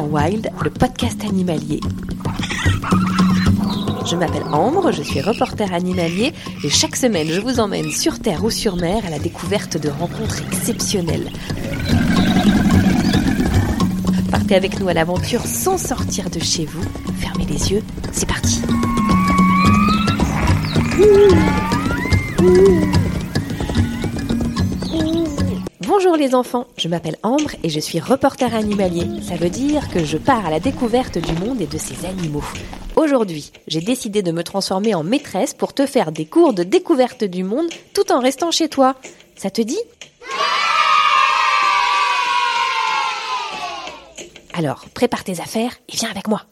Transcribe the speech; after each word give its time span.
Wild, 0.00 0.50
le 0.62 0.70
podcast 0.70 1.24
animalier. 1.24 1.80
Je 4.04 4.14
m'appelle 4.14 4.44
Ambre, 4.52 4.92
je 4.92 5.02
suis 5.02 5.20
reporter 5.20 5.72
animalier 5.72 6.32
et 6.62 6.68
chaque 6.68 6.96
semaine 6.96 7.28
je 7.28 7.40
vous 7.40 7.60
emmène 7.60 7.90
sur 7.90 8.18
terre 8.18 8.44
ou 8.44 8.50
sur 8.50 8.76
mer 8.76 9.04
à 9.06 9.10
la 9.10 9.18
découverte 9.18 9.78
de 9.78 9.88
rencontres 9.88 10.42
exceptionnelles. 10.52 11.30
Partez 14.30 14.54
avec 14.54 14.78
nous 14.80 14.88
à 14.88 14.94
l'aventure 14.94 15.44
sans 15.46 15.78
sortir 15.78 16.30
de 16.30 16.40
chez 16.40 16.66
vous. 16.66 16.84
Fermez 17.18 17.46
les 17.46 17.72
yeux, 17.72 17.82
c'est 18.12 18.28
parti. 18.28 18.62
Bonjour 26.06 26.24
les 26.24 26.36
enfants, 26.36 26.68
je 26.76 26.86
m'appelle 26.86 27.16
Ambre 27.24 27.50
et 27.64 27.68
je 27.68 27.80
suis 27.80 27.98
reporter 27.98 28.54
animalier. 28.54 29.20
Ça 29.22 29.34
veut 29.34 29.50
dire 29.50 29.88
que 29.88 30.04
je 30.04 30.16
pars 30.16 30.46
à 30.46 30.50
la 30.50 30.60
découverte 30.60 31.18
du 31.18 31.32
monde 31.32 31.60
et 31.60 31.66
de 31.66 31.78
ses 31.78 32.06
animaux. 32.06 32.44
Aujourd'hui, 32.94 33.50
j'ai 33.66 33.80
décidé 33.80 34.22
de 34.22 34.30
me 34.30 34.44
transformer 34.44 34.94
en 34.94 35.02
maîtresse 35.02 35.52
pour 35.52 35.74
te 35.74 35.84
faire 35.84 36.12
des 36.12 36.24
cours 36.24 36.52
de 36.52 36.62
découverte 36.62 37.24
du 37.24 37.42
monde 37.42 37.66
tout 37.92 38.12
en 38.12 38.20
restant 38.20 38.52
chez 38.52 38.68
toi. 38.68 38.94
Ça 39.34 39.50
te 39.50 39.60
dit? 39.60 39.80
Alors, 44.54 44.84
prépare 44.94 45.24
tes 45.24 45.40
affaires 45.40 45.76
et 45.92 45.96
viens 45.96 46.10
avec 46.10 46.28
moi. 46.28 46.44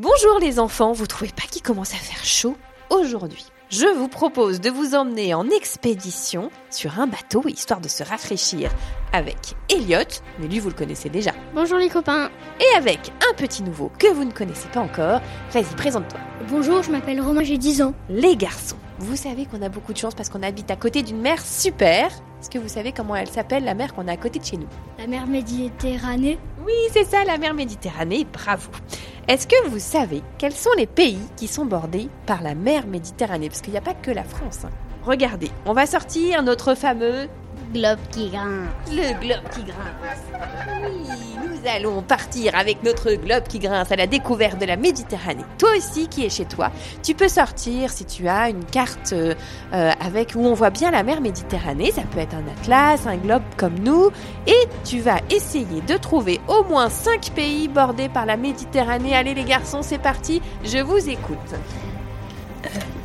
Bonjour 0.00 0.40
les 0.40 0.58
enfants, 0.58 0.90
vous 0.90 1.06
trouvez 1.06 1.30
pas 1.30 1.46
qu'il 1.48 1.62
commence 1.62 1.94
à 1.94 1.98
faire 1.98 2.24
chaud? 2.24 2.56
Aujourd'hui 2.90 3.46
je 3.68 3.86
vous 3.86 4.08
propose 4.08 4.60
de 4.60 4.70
vous 4.70 4.94
emmener 4.94 5.34
en 5.34 5.48
expédition 5.50 6.50
sur 6.70 7.00
un 7.00 7.06
bateau, 7.06 7.42
histoire 7.48 7.80
de 7.80 7.88
se 7.88 8.02
rafraîchir, 8.04 8.70
avec 9.12 9.54
Elliot, 9.68 9.98
mais 10.38 10.46
lui 10.46 10.60
vous 10.60 10.68
le 10.68 10.74
connaissez 10.74 11.08
déjà, 11.08 11.32
Bonjour 11.54 11.78
les 11.78 11.88
copains. 11.88 12.30
et 12.60 12.76
avec 12.76 13.12
un 13.28 13.34
petit 13.34 13.62
nouveau 13.64 13.90
que 13.98 14.06
vous 14.12 14.24
ne 14.24 14.30
connaissez 14.30 14.68
pas 14.68 14.80
encore. 14.80 15.20
Vas-y, 15.52 15.74
présente-toi. 15.76 16.20
Bonjour, 16.48 16.82
je 16.84 16.90
m'appelle 16.92 17.20
Romain, 17.20 17.42
j'ai 17.42 17.58
10 17.58 17.82
ans. 17.82 17.94
Les 18.08 18.36
garçons, 18.36 18.76
vous 19.00 19.16
savez 19.16 19.46
qu'on 19.46 19.62
a 19.62 19.68
beaucoup 19.68 19.92
de 19.92 19.98
chance 19.98 20.14
parce 20.14 20.28
qu'on 20.28 20.42
habite 20.42 20.70
à 20.70 20.76
côté 20.76 21.02
d'une 21.02 21.20
mer 21.20 21.40
super. 21.44 22.06
Est-ce 22.40 22.50
que 22.50 22.58
vous 22.58 22.68
savez 22.68 22.92
comment 22.92 23.16
elle 23.16 23.28
s'appelle, 23.30 23.64
la 23.64 23.74
mer 23.74 23.94
qu'on 23.94 24.06
a 24.06 24.12
à 24.12 24.16
côté 24.16 24.38
de 24.38 24.44
chez 24.44 24.58
nous? 24.58 24.68
La 24.98 25.06
mer 25.08 25.26
Méditerranée. 25.26 26.38
Oui, 26.64 26.74
c'est 26.92 27.04
ça, 27.04 27.24
la 27.24 27.38
mer 27.38 27.54
Méditerranée, 27.54 28.26
bravo. 28.32 28.70
Est-ce 29.28 29.48
que 29.48 29.68
vous 29.68 29.80
savez 29.80 30.22
quels 30.38 30.52
sont 30.54 30.70
les 30.76 30.86
pays 30.86 31.18
qui 31.36 31.48
sont 31.48 31.64
bordés 31.64 32.08
par 32.26 32.42
la 32.42 32.54
mer 32.54 32.86
Méditerranée? 32.86 33.48
Parce 33.48 33.60
qu'il 33.60 33.72
n'y 33.72 33.78
a 33.78 33.82
pas 33.82 33.94
que 33.94 34.12
la 34.12 34.22
France. 34.22 34.60
hein. 34.64 34.70
Regardez, 35.04 35.50
on 35.66 35.72
va 35.72 35.86
sortir 35.86 36.44
notre 36.44 36.74
fameux 36.76 37.28
Globe 37.72 37.98
qui 38.12 38.30
grince. 38.30 38.68
le 38.90 39.20
globe 39.20 39.48
qui 39.50 39.62
grince. 39.64 40.22
Oui, 40.84 41.36
nous 41.48 41.68
allons 41.68 42.02
partir 42.02 42.54
avec 42.54 42.82
notre 42.84 43.12
globe 43.12 43.44
qui 43.48 43.58
grince 43.58 43.90
à 43.90 43.96
la 43.96 44.06
découverte 44.06 44.60
de 44.60 44.66
la 44.66 44.76
Méditerranée. 44.76 45.44
Toi 45.58 45.70
aussi 45.76 46.06
qui 46.08 46.24
es 46.24 46.30
chez 46.30 46.44
toi, 46.44 46.70
tu 47.02 47.14
peux 47.14 47.28
sortir 47.28 47.90
si 47.90 48.04
tu 48.04 48.28
as 48.28 48.50
une 48.50 48.64
carte 48.64 49.12
euh, 49.12 49.34
avec 49.72 50.34
où 50.36 50.40
on 50.40 50.54
voit 50.54 50.70
bien 50.70 50.90
la 50.90 51.02
mer 51.02 51.20
Méditerranée. 51.20 51.90
Ça 51.90 52.02
peut 52.02 52.20
être 52.20 52.34
un 52.34 52.46
atlas, 52.60 53.06
un 53.06 53.16
globe 53.16 53.42
comme 53.56 53.78
nous, 53.80 54.10
et 54.46 54.68
tu 54.84 55.00
vas 55.00 55.18
essayer 55.30 55.80
de 55.86 55.96
trouver 55.96 56.40
au 56.46 56.62
moins 56.64 56.88
5 56.88 57.30
pays 57.34 57.68
bordés 57.68 58.08
par 58.08 58.26
la 58.26 58.36
Méditerranée. 58.36 59.16
Allez 59.16 59.34
les 59.34 59.44
garçons, 59.44 59.82
c'est 59.82 59.98
parti. 59.98 60.40
Je 60.64 60.78
vous 60.78 61.08
écoute. 61.08 61.36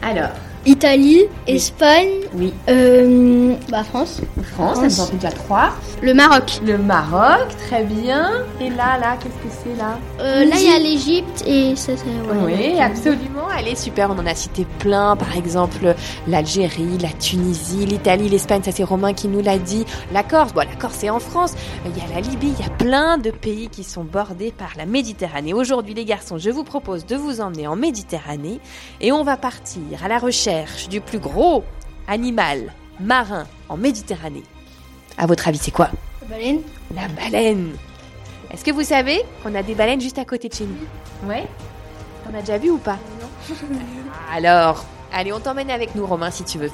Alors, 0.01 0.29
Italie, 0.65 1.23
Espagne, 1.47 2.09
oui, 2.35 2.53
euh, 2.69 3.55
bah 3.69 3.83
France. 3.83 4.21
France, 4.53 4.87
ça 4.89 5.03
en 5.03 5.05
fait 5.07 5.15
déjà 5.15 5.31
3. 5.31 5.71
Le 6.03 6.13
Maroc. 6.13 6.61
Le 6.63 6.77
Maroc, 6.77 7.47
très 7.67 7.83
bien. 7.83 8.43
Et 8.59 8.69
là, 8.69 8.97
là, 8.99 9.17
qu'est-ce 9.19 9.33
que 9.35 9.53
c'est 9.63 9.77
là? 9.77 9.97
Euh, 10.19 10.45
là, 10.45 10.55
il 10.59 10.69
y 10.69 10.73
a 10.73 10.77
l'Égypte 10.79 11.43
et 11.47 11.75
ça, 11.75 11.93
c'est. 11.97 12.05
ouais, 12.05 12.37
Oui, 12.45 12.71
donc, 12.73 12.81
absolument. 12.81 13.40
Elle 13.57 13.67
est 13.67 13.75
super. 13.75 14.09
On 14.09 14.17
en 14.17 14.25
a 14.25 14.35
cité 14.35 14.65
plein. 14.79 15.15
Par 15.15 15.35
exemple, 15.35 15.95
l'Algérie, 16.27 16.97
la 16.99 17.09
Tunisie, 17.09 17.85
l'Italie, 17.85 18.29
l'Espagne. 18.29 18.63
Ça, 18.63 18.71
c'est 18.71 18.83
Romain 18.83 19.13
qui 19.13 19.27
nous 19.27 19.41
l'a 19.41 19.57
dit. 19.57 19.85
La 20.11 20.23
Corse. 20.23 20.53
Bon, 20.53 20.67
la 20.67 20.75
Corse, 20.75 20.95
c'est 20.99 21.09
en 21.09 21.19
France. 21.19 21.53
Il 21.85 21.97
y 21.97 22.01
a 22.01 22.13
la 22.13 22.21
Libye. 22.21 22.53
Il 22.57 22.65
y 22.65 22.67
a 22.67 22.71
plein 22.71 23.17
de 23.17 23.31
pays 23.31 23.69
qui 23.69 23.83
sont 23.83 24.03
bordés 24.03 24.51
par 24.51 24.71
la 24.77 24.85
Méditerranée. 24.85 25.53
Aujourd'hui, 25.53 25.93
les 25.93 26.05
garçons, 26.05 26.37
je 26.37 26.49
vous 26.49 26.63
propose 26.63 27.05
de 27.05 27.15
vous 27.15 27.41
emmener 27.41 27.67
en 27.67 27.75
Méditerranée 27.75 28.59
et 28.99 29.11
on 29.11 29.23
va 29.23 29.37
partir 29.37 30.03
à 30.03 30.07
la 30.07 30.17
recherche 30.17 30.89
du 30.89 31.01
plus 31.01 31.19
gros 31.19 31.63
animal 32.07 32.73
marin 32.99 33.45
en 33.69 33.77
Méditerranée. 33.77 34.43
À 35.17 35.25
votre 35.25 35.47
avis, 35.47 35.59
c'est 35.59 35.71
quoi? 35.71 35.89
La 36.21 36.27
Baleine. 36.27 36.61
la 36.95 37.07
baleine. 37.09 37.71
Est-ce 38.51 38.63
que 38.63 38.71
vous 38.71 38.83
savez 38.83 39.21
qu'on 39.43 39.55
a 39.55 39.63
des 39.63 39.75
baleines 39.75 40.01
juste 40.01 40.17
à 40.17 40.25
côté 40.25 40.49
de 40.49 40.53
chez 40.53 40.65
nous? 40.65 41.29
Ouais. 41.29 41.47
T'en 42.25 42.37
as 42.37 42.41
déjà 42.41 42.57
vu 42.57 42.69
ou 42.69 42.77
pas? 42.77 42.97
Alors, 44.33 44.85
allez, 45.13 45.33
on 45.33 45.39
t'emmène 45.39 45.69
avec 45.71 45.95
nous, 45.95 46.05
Romain, 46.05 46.31
si 46.31 46.43
tu 46.43 46.57
veux. 46.57 46.71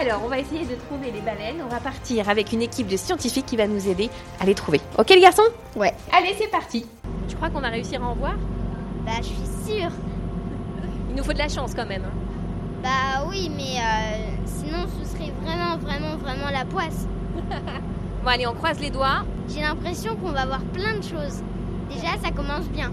Alors, 0.00 0.22
on 0.24 0.28
va 0.28 0.38
essayer 0.38 0.64
de 0.64 0.74
trouver 0.74 1.10
les 1.10 1.20
baleines. 1.20 1.62
On 1.64 1.68
va 1.72 1.80
partir 1.80 2.28
avec 2.28 2.52
une 2.52 2.62
équipe 2.62 2.86
de 2.88 2.96
scientifiques 2.96 3.46
qui 3.46 3.56
va 3.56 3.66
nous 3.66 3.88
aider 3.88 4.10
à 4.40 4.44
les 4.44 4.54
trouver. 4.54 4.80
Ok, 4.98 5.10
les 5.10 5.20
garçons 5.20 5.42
Ouais. 5.76 5.94
Allez, 6.12 6.34
c'est 6.38 6.50
parti. 6.50 6.86
Tu 7.28 7.36
crois 7.36 7.50
qu'on 7.50 7.60
va 7.60 7.68
réussir 7.68 8.02
à 8.02 8.06
en 8.08 8.14
voir? 8.14 8.34
Bah, 9.06 9.12
je 9.18 9.24
suis 9.24 9.78
sûre. 9.80 9.90
Il 11.10 11.16
nous 11.16 11.24
faut 11.24 11.32
de 11.32 11.38
la 11.38 11.48
chance 11.48 11.72
quand 11.74 11.86
même. 11.86 12.04
hein. 12.04 12.12
Bah 12.82 13.24
oui, 13.28 13.50
mais 13.56 13.78
euh, 13.78 14.36
sinon 14.44 14.78
ce 15.00 15.08
serait 15.08 15.30
vraiment, 15.42 15.76
vraiment, 15.78 16.16
vraiment 16.16 16.50
la 16.50 16.64
poisse. 16.64 17.06
Bon, 18.24 18.28
allez, 18.30 18.46
on 18.46 18.54
croise 18.54 18.78
les 18.78 18.90
doigts. 18.90 19.24
J'ai 19.48 19.62
l'impression 19.62 20.14
qu'on 20.14 20.30
va 20.30 20.46
voir 20.46 20.60
plein 20.72 20.96
de 20.96 21.02
choses. 21.02 21.42
Déjà, 21.90 22.12
ça 22.22 22.30
commence 22.30 22.66
bien. 22.66 22.92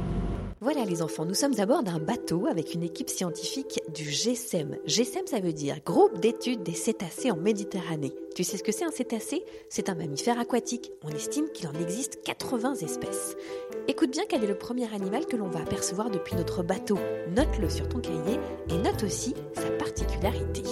Voilà 0.61 0.83
les 0.83 1.01
enfants, 1.01 1.23
nous 1.23 1.35
sommes 1.35 1.57
à 1.61 1.65
bord 1.65 1.83
d'un 1.83 1.99
bateau 1.99 2.45
avec 2.45 2.73
une 2.73 2.83
équipe 2.83 3.09
scientifique 3.09 3.79
du 3.95 4.03
GSEM. 4.03 4.75
GSEM 4.85 5.25
ça 5.25 5.39
veut 5.39 5.53
dire 5.53 5.77
Groupe 5.85 6.19
d'études 6.19 6.63
des 6.63 6.73
cétacés 6.73 7.31
en 7.31 7.37
Méditerranée. 7.37 8.11
Tu 8.35 8.43
sais 8.43 8.57
ce 8.57 8.63
que 8.63 8.71
c'est 8.71 8.85
un 8.85 8.91
cétacé? 8.91 9.43
C'est 9.69 9.89
un 9.89 9.95
mammifère 9.95 10.39
aquatique. 10.39 10.91
On 11.03 11.09
estime 11.09 11.49
qu'il 11.53 11.67
en 11.67 11.73
existe 11.73 12.23
80 12.23 12.75
espèces. 12.75 13.35
Écoute 13.87 14.11
bien 14.11 14.23
quel 14.29 14.43
est 14.43 14.47
le 14.47 14.57
premier 14.57 14.93
animal 14.93 15.25
que 15.25 15.35
l'on 15.35 15.47
va 15.47 15.59
apercevoir 15.59 16.09
depuis 16.09 16.35
notre 16.35 16.63
bateau. 16.63 16.97
Note-le 17.35 17.69
sur 17.69 17.89
ton 17.89 17.99
cahier 17.99 18.39
et 18.69 18.77
note 18.77 19.03
aussi 19.03 19.33
sa 19.55 19.69
particularité. 19.71 20.63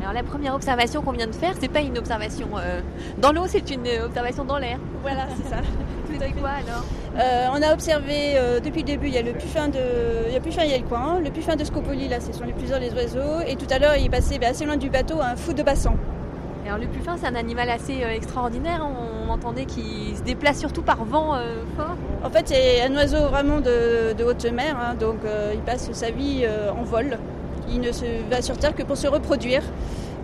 Alors 0.00 0.12
la 0.12 0.22
première 0.22 0.54
observation 0.54 1.00
qu'on 1.02 1.12
vient 1.12 1.26
de 1.26 1.34
faire, 1.34 1.54
c'est 1.58 1.68
pas 1.68 1.80
une 1.80 1.96
observation 1.96 2.48
euh, 2.58 2.82
dans 3.18 3.32
l'eau, 3.32 3.46
c'est 3.46 3.70
une 3.70 3.86
observation 4.04 4.44
dans 4.44 4.58
l'air. 4.58 4.78
Voilà, 5.02 5.26
c'est 5.36 5.48
ça. 5.48 5.62
Tu 6.06 6.18
fais 6.18 6.32
quoi 6.32 6.50
alors? 6.50 6.84
Euh, 7.16 7.46
on 7.52 7.62
a 7.62 7.72
observé 7.72 8.36
euh, 8.36 8.60
depuis 8.60 8.80
le 8.80 8.86
début, 8.86 9.06
il 9.06 9.14
y 9.14 9.18
a 9.18 9.22
le 9.22 9.32
puffin 9.32 9.68
de, 9.68 9.78
il 10.26 10.32
y 10.32 10.36
a 10.36 10.40
puffin, 10.40 10.64
il 10.64 10.70
y 10.70 10.74
a 10.74 10.78
le 10.78 10.84
coin, 10.84 11.18
le 11.20 11.30
puffin 11.30 11.56
de 11.56 11.64
Scopoli, 11.64 12.08
là, 12.08 12.20
ce 12.20 12.32
sont 12.32 12.44
les 12.44 12.52
plus 12.52 12.70
heures 12.70 12.80
les 12.80 12.92
oiseaux, 12.92 13.40
et 13.46 13.56
tout 13.56 13.66
à 13.70 13.78
l'heure, 13.78 13.96
il 13.96 14.06
est 14.06 14.10
passé 14.10 14.38
ben, 14.38 14.50
assez 14.50 14.66
loin 14.66 14.76
du 14.76 14.90
bateau, 14.90 15.20
un 15.20 15.34
fou 15.34 15.54
de 15.54 15.62
bassan. 15.62 15.96
Alors 16.66 16.78
le 16.78 16.86
puffin, 16.86 17.16
c'est 17.18 17.26
un 17.26 17.34
animal 17.34 17.68
assez 17.68 18.02
euh, 18.02 18.10
extraordinaire. 18.10 18.86
On 18.86 19.30
entendait 19.30 19.66
qu'il 19.66 20.16
se 20.16 20.22
déplace 20.22 20.58
surtout 20.58 20.82
par 20.82 21.04
vent 21.04 21.34
euh, 21.34 21.62
fort. 21.76 21.96
En 22.24 22.30
fait, 22.30 22.48
c'est 22.48 22.82
un 22.82 22.94
oiseau 22.94 23.28
vraiment 23.28 23.60
de, 23.60 24.14
de 24.14 24.24
haute 24.24 24.44
mer, 24.46 24.76
hein, 24.80 24.94
donc 24.94 25.16
euh, 25.24 25.52
il 25.54 25.60
passe 25.60 25.92
sa 25.92 26.10
vie 26.10 26.42
euh, 26.44 26.70
en 26.72 26.82
vol. 26.82 27.18
Il 27.68 27.80
ne 27.80 27.92
se 27.92 28.04
va 28.30 28.40
sur 28.40 28.56
terre 28.56 28.74
que 28.74 28.82
pour 28.82 28.96
se 28.96 29.06
reproduire. 29.06 29.62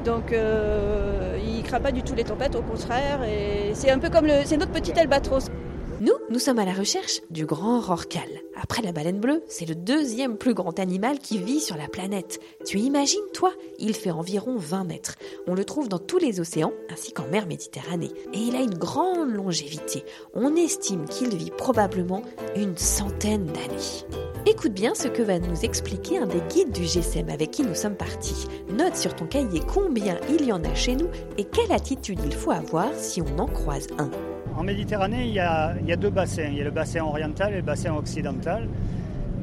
Donc 0.05 0.33
euh, 0.33 1.39
il 1.45 1.63
craint 1.63 1.81
pas 1.81 1.93
du 1.93 2.03
tout 2.03 2.15
les 2.15 2.25
tempêtes, 2.25 2.57
au 2.57 2.63
contraire. 2.63 3.21
Et 3.25 3.73
c'est 3.75 3.91
un 3.91 3.99
peu 3.99 4.09
comme 4.09 4.27
le, 4.27 4.33
c'est 4.45 4.57
notre 4.57 4.73
petit 4.73 4.99
albatros. 4.99 5.51
Nous, 6.00 6.14
nous 6.31 6.38
sommes 6.38 6.58
à 6.58 6.64
la 6.64 6.73
recherche 6.73 7.20
du 7.29 7.44
grand 7.44 7.79
rorcal. 7.79 8.26
Après 8.56 8.81
la 8.81 8.91
baleine 8.91 9.20
bleue, 9.20 9.43
c'est 9.49 9.69
le 9.69 9.75
deuxième 9.75 10.38
plus 10.38 10.55
grand 10.55 10.79
animal 10.79 11.19
qui 11.19 11.37
vit 11.37 11.61
sur 11.61 11.76
la 11.76 11.88
planète. 11.88 12.41
Tu 12.64 12.79
imagines, 12.79 13.20
toi 13.35 13.52
Il 13.79 13.94
fait 13.94 14.11
environ 14.11 14.56
20 14.56 14.85
mètres. 14.85 15.17
On 15.47 15.55
le 15.55 15.62
trouve 15.67 15.91
dans 15.91 15.99
tous 15.99 16.17
les 16.17 16.41
océans, 16.41 16.73
ainsi 16.91 17.12
qu'en 17.12 17.26
mer 17.26 17.47
Méditerranée. 17.47 18.12
Et 18.32 18.38
il 18.38 18.56
a 18.56 18.62
une 18.62 18.79
grande 18.79 19.31
longévité. 19.31 20.02
On 20.32 20.56
estime 20.56 21.05
qu'il 21.05 21.37
vit 21.37 21.50
probablement 21.50 22.23
une 22.56 22.79
centaine 22.79 23.44
d'années. 23.44 24.06
Écoute 24.47 24.73
bien 24.73 24.94
ce 24.94 25.08
que 25.08 25.23
va 25.23 25.38
nous 25.38 25.67
expliquer 25.67 26.17
un 26.17 26.26
des 26.26 26.41
guides 26.49 26.73
du 26.73 26.85
GSM 26.85 27.29
avec 27.29 27.50
qui 27.50 27.62
nous 27.62 27.75
sommes 27.75 27.97
partis. 27.97 28.47
Note 28.70 28.97
sur 28.97 29.14
ton 29.14 29.26
cahier 29.26 29.61
combien 29.70 30.19
il 30.31 30.47
y 30.47 30.52
en 30.52 30.64
a 30.64 30.75
chez 30.75 30.97
nous 30.97 31.08
et 31.37 31.44
quelle 31.44 31.73
attitude 31.73 32.20
il 32.25 32.32
faut 32.32 32.52
avoir 32.52 32.88
si 32.94 33.20
on 33.20 33.38
en 33.38 33.47
croise 33.47 33.88
un. 33.99 34.11
En 34.56 34.62
Méditerranée, 34.62 35.26
il 35.26 35.32
y, 35.32 35.38
a, 35.38 35.75
il 35.81 35.87
y, 35.88 35.93
a, 35.93 35.97
deux 35.97 36.11
bassins. 36.11 36.49
Il 36.50 36.58
y 36.58 36.61
a 36.61 36.64
le 36.64 36.70
bassin 36.70 37.02
oriental 37.02 37.52
et 37.52 37.56
le 37.56 37.62
bassin 37.62 37.94
occidental. 37.94 38.69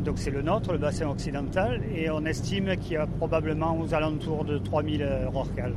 Donc 0.04 0.20
c'est 0.20 0.32
le 0.32 0.42
nôtre, 0.42 0.72
le 0.72 0.78
bassin 0.78 1.08
occidental, 1.10 1.82
et 1.94 2.10
on 2.10 2.24
estime 2.26 2.78
qu'il 2.78 2.94
y 2.94 2.98
a 2.98 3.08
probablement 3.08 3.78
aux 3.78 3.94
alentours 3.94 4.46
de 4.46 4.58
3000 4.58 5.06
rorquals. 5.34 5.74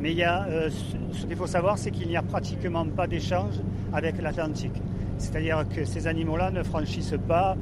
Mais 0.00 0.12
il 0.12 0.18
y 0.18 0.22
a, 0.22 0.46
euh, 0.46 0.70
ce 1.12 1.26
qu'il 1.26 1.36
faut 1.36 1.46
savoir, 1.46 1.78
c'est 1.78 1.90
qu'il 1.90 2.08
n'y 2.08 2.16
a 2.16 2.22
pratiquement 2.22 2.86
pas 2.86 3.06
d'échange 3.06 3.54
avec 3.92 4.20
l'Atlantique. 4.20 4.80
C'est-à-dire 5.18 5.64
que 5.68 5.84
ces 5.84 6.06
animaux-là 6.06 6.50
ne 6.50 6.62
franchissent 6.62 7.18
pas 7.26 7.56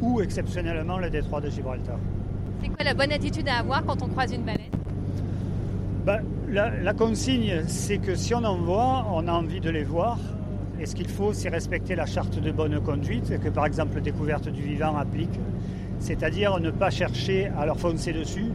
ou 0.00 0.20
exceptionnellement 0.20 0.98
le 0.98 1.10
détroit 1.10 1.40
de 1.40 1.50
Gibraltar. 1.50 1.98
C'est 2.62 2.68
quoi 2.68 2.84
la 2.84 2.94
bonne 2.94 3.12
attitude 3.12 3.48
à 3.48 3.58
avoir 3.58 3.84
quand 3.84 4.02
on 4.02 4.08
croise 4.08 4.32
une 4.32 4.42
baleine? 4.42 4.70
Ben, 6.04 6.22
la, 6.50 6.92
consigne, 6.94 7.62
c'est 7.66 7.98
que 7.98 8.14
si 8.14 8.34
on 8.34 8.44
en 8.44 8.56
voit, 8.56 9.06
on 9.12 9.26
a 9.28 9.32
envie 9.32 9.60
de 9.60 9.70
les 9.70 9.84
voir. 9.84 10.18
Et 10.80 10.86
ce 10.86 10.94
qu'il 10.94 11.08
faut, 11.08 11.32
c'est 11.32 11.48
respecter 11.48 11.94
la 11.94 12.06
charte 12.06 12.40
de 12.40 12.50
bonne 12.50 12.80
conduite 12.80 13.38
que, 13.40 13.48
par 13.48 13.66
exemple, 13.66 14.00
découverte 14.00 14.48
du 14.48 14.62
vivant 14.62 14.96
applique. 14.96 15.38
C'est-à-dire 15.98 16.58
ne 16.58 16.70
pas 16.70 16.90
chercher 16.90 17.50
à 17.58 17.66
leur 17.66 17.78
foncer 17.78 18.12
dessus. 18.12 18.46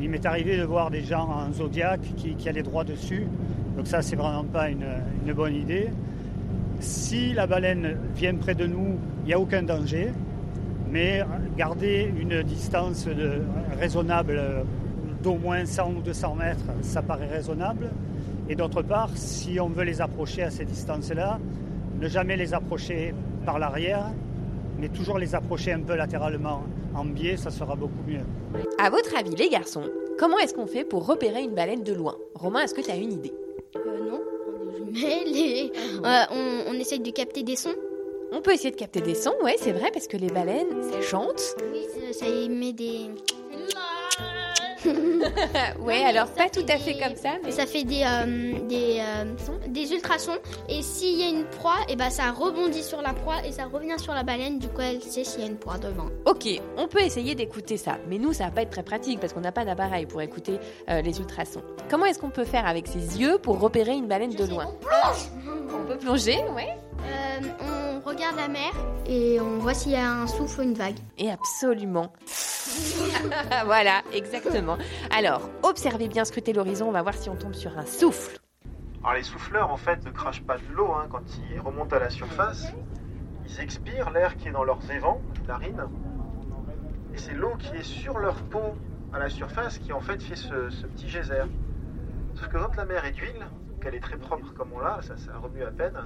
Il 0.00 0.10
m'est 0.10 0.24
arrivé 0.24 0.56
de 0.56 0.64
voir 0.64 0.90
des 0.90 1.02
gens 1.02 1.28
en 1.28 1.52
zodiaque 1.52 2.14
qui, 2.16 2.34
qui 2.34 2.48
allaient 2.48 2.62
droit 2.62 2.84
dessus. 2.84 3.26
Donc 3.76 3.86
ça, 3.86 4.02
c'est 4.02 4.16
vraiment 4.16 4.44
pas 4.44 4.70
une, 4.70 4.86
une 5.26 5.32
bonne 5.32 5.54
idée. 5.54 5.90
Si 6.80 7.32
la 7.32 7.46
baleine 7.46 7.96
vient 8.14 8.34
près 8.34 8.54
de 8.54 8.66
nous, 8.66 8.98
il 9.24 9.28
n'y 9.28 9.34
a 9.34 9.40
aucun 9.40 9.62
danger 9.62 10.12
mais 10.90 11.22
garder 11.56 12.10
une 12.18 12.42
distance 12.42 13.08
raisonnable 13.78 14.40
d'au 15.26 15.34
moins 15.34 15.66
100 15.66 15.88
ou 15.90 16.02
200 16.02 16.36
mètres, 16.36 16.60
ça 16.82 17.02
paraît 17.02 17.26
raisonnable. 17.26 17.90
Et 18.48 18.54
d'autre 18.54 18.80
part, 18.82 19.10
si 19.16 19.58
on 19.58 19.68
veut 19.68 19.82
les 19.82 20.00
approcher 20.00 20.44
à 20.44 20.50
ces 20.52 20.64
distances-là, 20.64 21.40
ne 22.00 22.06
jamais 22.08 22.36
les 22.36 22.54
approcher 22.54 23.12
par 23.44 23.58
l'arrière, 23.58 24.06
mais 24.78 24.88
toujours 24.88 25.18
les 25.18 25.34
approcher 25.34 25.72
un 25.72 25.80
peu 25.80 25.96
latéralement 25.96 26.62
en 26.94 27.04
biais, 27.04 27.36
ça 27.36 27.50
sera 27.50 27.74
beaucoup 27.74 28.04
mieux. 28.06 28.20
À 28.78 28.88
votre 28.88 29.18
avis, 29.18 29.34
les 29.34 29.48
garçons, 29.48 29.82
comment 30.16 30.38
est-ce 30.38 30.54
qu'on 30.54 30.68
fait 30.68 30.84
pour 30.84 31.04
repérer 31.08 31.42
une 31.42 31.56
baleine 31.56 31.82
de 31.82 31.92
loin? 31.92 32.14
Romain, 32.36 32.60
est-ce 32.60 32.74
que 32.74 32.82
tu 32.82 32.90
as 32.92 32.96
une 32.96 33.12
idée? 33.14 33.32
Euh, 33.74 33.80
Non, 34.08 34.20
mais 34.92 35.24
les... 35.24 35.72
euh, 36.04 36.22
on, 36.30 36.70
on 36.70 36.74
essaye 36.74 37.00
de 37.00 37.10
capter 37.10 37.42
des 37.42 37.56
sons. 37.56 37.74
On 38.32 38.40
peut 38.42 38.52
essayer 38.52 38.70
de 38.70 38.76
capter 38.76 39.00
des 39.00 39.16
sons, 39.16 39.34
ouais, 39.42 39.56
c'est 39.58 39.72
vrai, 39.72 39.90
parce 39.92 40.06
que 40.06 40.16
les 40.16 40.28
baleines, 40.28 40.82
ça 40.92 41.00
chante. 41.00 41.42
Oui, 41.72 41.80
ça, 42.12 42.20
ça 42.20 42.26
émet 42.28 42.72
des. 42.72 43.10
Ouais, 45.80 46.04
alors 46.04 46.28
pas 46.28 46.48
tout 46.48 46.64
à 46.68 46.78
fait 46.78 46.94
des... 46.94 47.00
comme 47.00 47.16
ça, 47.16 47.30
mais 47.44 47.50
ça 47.50 47.66
fait 47.66 47.84
des 47.84 48.02
euh, 48.04 48.58
des, 48.68 49.00
euh, 49.00 49.24
des 49.68 49.92
ultrasons. 49.92 50.36
Et 50.68 50.82
s'il 50.82 51.18
y 51.18 51.24
a 51.24 51.28
une 51.28 51.44
proie, 51.44 51.76
et 51.88 51.96
ben 51.96 52.10
ça 52.10 52.30
rebondit 52.30 52.82
sur 52.82 53.02
la 53.02 53.12
proie 53.12 53.44
et 53.44 53.52
ça 53.52 53.64
revient 53.64 53.98
sur 53.98 54.14
la 54.14 54.22
baleine. 54.22 54.58
Du 54.58 54.68
coup, 54.68 54.80
elle 54.80 55.02
sait 55.02 55.24
s'il 55.24 55.40
y 55.40 55.44
a 55.44 55.46
une 55.46 55.58
proie 55.58 55.78
devant. 55.78 56.06
Ok, 56.24 56.48
on 56.76 56.88
peut 56.88 57.00
essayer 57.00 57.34
d'écouter 57.34 57.76
ça, 57.76 57.98
mais 58.08 58.18
nous, 58.18 58.32
ça 58.32 58.44
va 58.44 58.50
pas 58.50 58.62
être 58.62 58.70
très 58.70 58.82
pratique 58.82 59.20
parce 59.20 59.32
qu'on 59.32 59.40
n'a 59.40 59.52
pas 59.52 59.64
d'appareil 59.64 60.06
pour 60.06 60.20
écouter 60.22 60.58
euh, 60.88 61.02
les 61.02 61.18
ultrasons. 61.18 61.62
Comment 61.90 62.06
est-ce 62.06 62.18
qu'on 62.18 62.30
peut 62.30 62.44
faire 62.44 62.66
avec 62.66 62.86
ses 62.86 63.20
yeux 63.20 63.38
pour 63.38 63.60
repérer 63.60 63.92
une 63.92 64.06
baleine 64.06 64.32
Je 64.32 64.38
de 64.38 64.44
sais, 64.44 64.50
loin 64.50 64.66
On 64.68 64.84
plonge. 64.84 65.30
On 65.74 65.86
peut 65.86 65.98
plonger, 65.98 66.38
ouais. 66.54 66.76
Euh, 67.04 67.40
on 67.60 68.08
regarde 68.08 68.36
la 68.36 68.48
mer 68.48 68.72
et 69.06 69.40
on 69.40 69.58
voit 69.58 69.74
s'il 69.74 69.92
y 69.92 69.96
a 69.96 70.10
un 70.10 70.26
souffle 70.26 70.60
ou 70.60 70.62
une 70.64 70.74
vague. 70.74 70.98
Et 71.18 71.30
absolument. 71.30 72.12
voilà, 73.64 74.02
exactement. 74.12 74.76
Alors, 75.10 75.48
observez 75.62 76.08
bien, 76.08 76.24
scrutez 76.24 76.52
l'horizon, 76.52 76.88
on 76.88 76.92
va 76.92 77.02
voir 77.02 77.14
si 77.14 77.28
on 77.28 77.36
tombe 77.36 77.54
sur 77.54 77.76
un 77.78 77.86
souffle. 77.86 78.38
Alors 79.02 79.14
les 79.14 79.22
souffleurs 79.22 79.70
en 79.70 79.76
fait 79.76 80.04
ne 80.04 80.10
crachent 80.10 80.42
pas 80.42 80.58
de 80.58 80.74
l'eau 80.74 80.92
hein, 80.92 81.06
quand 81.08 81.22
ils 81.52 81.60
remontent 81.60 81.94
à 81.94 82.00
la 82.00 82.10
surface. 82.10 82.72
Ils 83.48 83.60
expirent 83.60 84.10
l'air 84.10 84.36
qui 84.36 84.48
est 84.48 84.50
dans 84.50 84.64
leurs 84.64 84.90
évents, 84.90 85.20
narines. 85.46 85.84
Et 87.14 87.18
c'est 87.18 87.34
l'eau 87.34 87.54
qui 87.56 87.76
est 87.76 87.84
sur 87.84 88.18
leur 88.18 88.42
peau 88.42 88.74
à 89.12 89.20
la 89.20 89.28
surface 89.28 89.78
qui 89.78 89.92
en 89.92 90.00
fait 90.00 90.20
fait 90.20 90.34
ce, 90.34 90.70
ce 90.70 90.86
petit 90.86 91.08
geyser. 91.08 91.44
Sauf 92.34 92.48
que 92.48 92.58
quand 92.58 92.74
la 92.76 92.84
mer 92.84 93.04
est 93.04 93.12
d'huile, 93.12 93.46
qu'elle 93.80 93.94
est 93.94 94.00
très 94.00 94.16
propre 94.16 94.52
comme 94.54 94.72
on 94.74 94.80
l'a, 94.80 95.00
ça, 95.02 95.16
ça 95.16 95.38
remue 95.38 95.62
à 95.62 95.70
peine, 95.70 95.96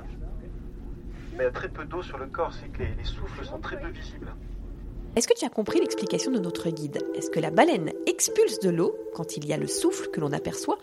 mais 1.41 1.45
il 1.45 1.47
y 1.47 1.49
a 1.49 1.53
très 1.53 1.69
peu 1.69 1.87
d'eau 1.87 2.03
sur 2.03 2.19
le 2.19 2.27
corps, 2.27 2.53
c'est 2.53 2.69
que 2.69 2.81
les, 2.81 2.91
les 2.99 3.05
souffles 3.05 3.43
sont 3.47 3.57
très 3.61 3.79
peu 3.81 3.89
visibles. 3.89 4.27
Est-ce 5.17 5.27
que 5.27 5.33
tu 5.35 5.47
as 5.47 5.49
compris 5.49 5.81
l'explication 5.81 6.31
de 6.31 6.39
notre 6.39 6.69
guide? 6.69 6.99
Est-ce 7.15 7.31
que 7.31 7.41
la 7.41 7.51
baleine 7.51 7.93
expulse 8.07 8.61
de 8.61 8.69
l'eau 8.69 8.95
quand 9.15 9.39
il 9.39 9.47
y 9.47 9.53
a 9.55 9.57
le 9.57 9.67
souffle 9.67 10.09
que 10.13 10.21
l'on 10.21 10.33
aperçoit 10.33 10.77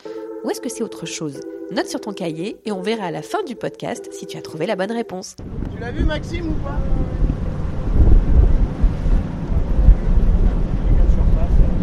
ou 0.44 0.50
est-ce 0.50 0.60
que 0.60 0.68
c'est 0.70 0.82
autre 0.84 1.06
chose? 1.06 1.42
Note 1.72 1.86
sur 1.86 2.02
ton 2.02 2.12
cahier 2.12 2.58
et 2.66 2.72
on 2.72 2.82
verra 2.82 3.06
à 3.06 3.12
la 3.12 3.22
fin 3.22 3.44
du 3.44 3.56
podcast 3.56 4.10
si 4.12 4.26
tu 4.26 4.36
as 4.36 4.42
trouvé 4.42 4.66
la 4.66 4.76
bonne 4.76 4.92
réponse. 4.92 5.36
Tu 5.72 5.78
l'as 5.80 5.92
vu 5.92 6.04
Maxime 6.04 6.48
ou 6.50 6.54
pas? 6.56 6.80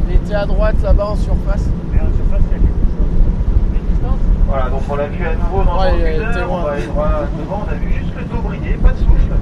Il 0.08 0.16
était 0.16 0.34
à 0.34 0.46
droite 0.46 0.76
là-bas 0.82 1.06
en 1.10 1.16
surface. 1.16 1.64
Mais 1.92 2.00
en 2.00 2.12
surface, 2.16 2.42
il 2.50 2.52
y 2.52 2.54
a 2.54 2.58
quelque 2.58 2.90
chose. 2.90 3.74
Une 3.74 3.86
distance 3.94 4.18
Voilà, 4.48 4.68
donc 4.70 4.82
on 4.90 4.96
l'a 4.96 5.06
vu 5.06 5.24
à 5.24 5.34
nouveau 5.36 5.62
dans 5.62 5.78
Ouais, 5.80 5.92
le 5.92 5.98
il 5.98 6.22
était 6.30 6.40
loin. 6.42 6.60
on 6.60 6.62
va 6.64 6.70
aller 6.72 6.86
droit 6.86 7.08
devant, 7.38 7.64
on 7.66 7.70
a 7.70 7.74
vu 7.76 8.03
pas 8.14 8.92
de 8.92 8.98
souffle. 8.98 9.34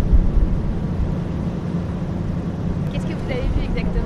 Qu'est-ce 2.92 3.04
que 3.06 3.12
vous 3.12 3.30
avez 3.30 3.40
vu 3.40 3.64
exactement? 3.64 4.02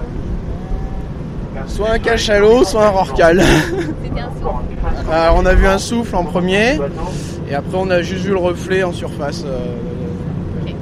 Soit 1.68 1.90
un 1.90 1.98
cachalot, 1.98 2.64
soit 2.64 2.86
un 2.86 2.90
rorcal. 2.90 3.42
C'était 3.42 4.20
un 4.20 4.30
souffle. 4.30 5.10
Euh, 5.10 5.30
on 5.34 5.46
a 5.46 5.54
vu 5.54 5.66
un 5.66 5.78
souffle 5.78 6.14
en 6.16 6.24
premier 6.24 6.78
et 7.48 7.54
après 7.54 7.76
on 7.76 7.90
a 7.90 8.02
juste 8.02 8.24
vu 8.24 8.30
le 8.30 8.38
reflet 8.38 8.82
en 8.82 8.92
surface. 8.92 9.44
euh, 9.46 9.74
Donc 10.64 10.76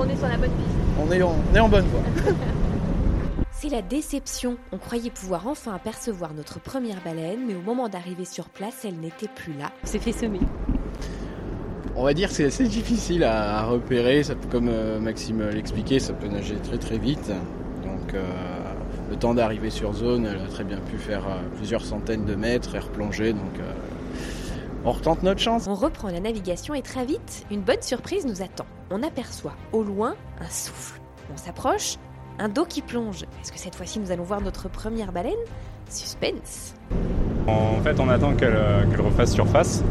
on 0.00 0.04
est 0.08 0.16
sur 0.16 0.28
la 0.28 0.36
bonne 0.36 0.50
piste. 0.50 0.68
on, 1.06 1.12
est 1.12 1.22
en, 1.22 1.34
on 1.52 1.56
est 1.56 1.60
en 1.60 1.68
bonne 1.68 1.84
voie. 1.86 2.00
C'est 3.58 3.68
la 3.70 3.80
déception. 3.82 4.56
On 4.72 4.76
croyait 4.78 5.10
pouvoir 5.10 5.46
enfin 5.48 5.74
apercevoir 5.74 6.34
notre 6.34 6.60
première 6.60 6.98
baleine, 7.02 7.40
mais 7.48 7.54
au 7.54 7.62
moment 7.62 7.88
d'arriver 7.88 8.26
sur 8.26 8.48
place, 8.50 8.84
elle 8.84 8.96
n'était 9.00 9.28
plus 9.34 9.54
là. 9.58 9.70
On 9.82 9.86
s'est 9.86 9.98
fait 9.98 10.12
semer. 10.12 10.40
On 11.98 12.02
va 12.02 12.12
dire 12.12 12.28
que 12.28 12.34
c'est 12.34 12.44
assez 12.44 12.64
difficile 12.64 13.24
à, 13.24 13.58
à 13.60 13.64
repérer. 13.64 14.22
Ça 14.22 14.34
peut- 14.34 14.48
comme 14.50 14.68
euh, 14.68 15.00
Maxime 15.00 15.42
l'expliquait, 15.48 15.98
ça 15.98 16.12
peut 16.12 16.28
nager 16.28 16.56
très 16.56 16.78
très 16.78 16.98
vite. 16.98 17.28
Donc 17.82 18.14
euh, 18.14 18.22
le 19.10 19.16
temps 19.16 19.32
d'arriver 19.34 19.70
sur 19.70 19.92
zone, 19.94 20.26
elle 20.26 20.40
a 20.44 20.48
très 20.48 20.64
bien 20.64 20.78
pu 20.78 20.98
faire 20.98 21.24
euh, 21.26 21.38
plusieurs 21.56 21.84
centaines 21.84 22.24
de 22.26 22.34
mètres 22.34 22.74
et 22.74 22.80
replonger. 22.80 23.32
Donc 23.32 23.58
euh, 23.60 23.72
on 24.84 24.92
retente 24.92 25.22
notre 25.22 25.40
chance. 25.40 25.66
On 25.68 25.74
reprend 25.74 26.08
la 26.10 26.20
navigation 26.20 26.74
et 26.74 26.82
très 26.82 27.06
vite, 27.06 27.46
une 27.50 27.62
bonne 27.62 27.80
surprise 27.82 28.26
nous 28.26 28.42
attend. 28.42 28.66
On 28.90 29.02
aperçoit 29.02 29.54
au 29.72 29.82
loin 29.82 30.14
un 30.40 30.50
souffle. 30.50 31.00
On 31.32 31.36
s'approche, 31.38 31.96
un 32.38 32.48
dos 32.50 32.66
qui 32.66 32.82
plonge. 32.82 33.22
Est-ce 33.42 33.50
que 33.52 33.58
cette 33.58 33.74
fois-ci 33.74 33.98
nous 34.00 34.12
allons 34.12 34.22
voir 34.22 34.42
notre 34.42 34.68
première 34.68 35.12
baleine? 35.12 35.32
Suspense. 35.88 36.74
En 37.46 37.80
fait, 37.82 37.98
on 38.00 38.08
attend 38.08 38.34
qu'elle 38.34 38.58
qu'elle 38.90 39.00
refasse 39.00 39.32
surface. 39.32 39.82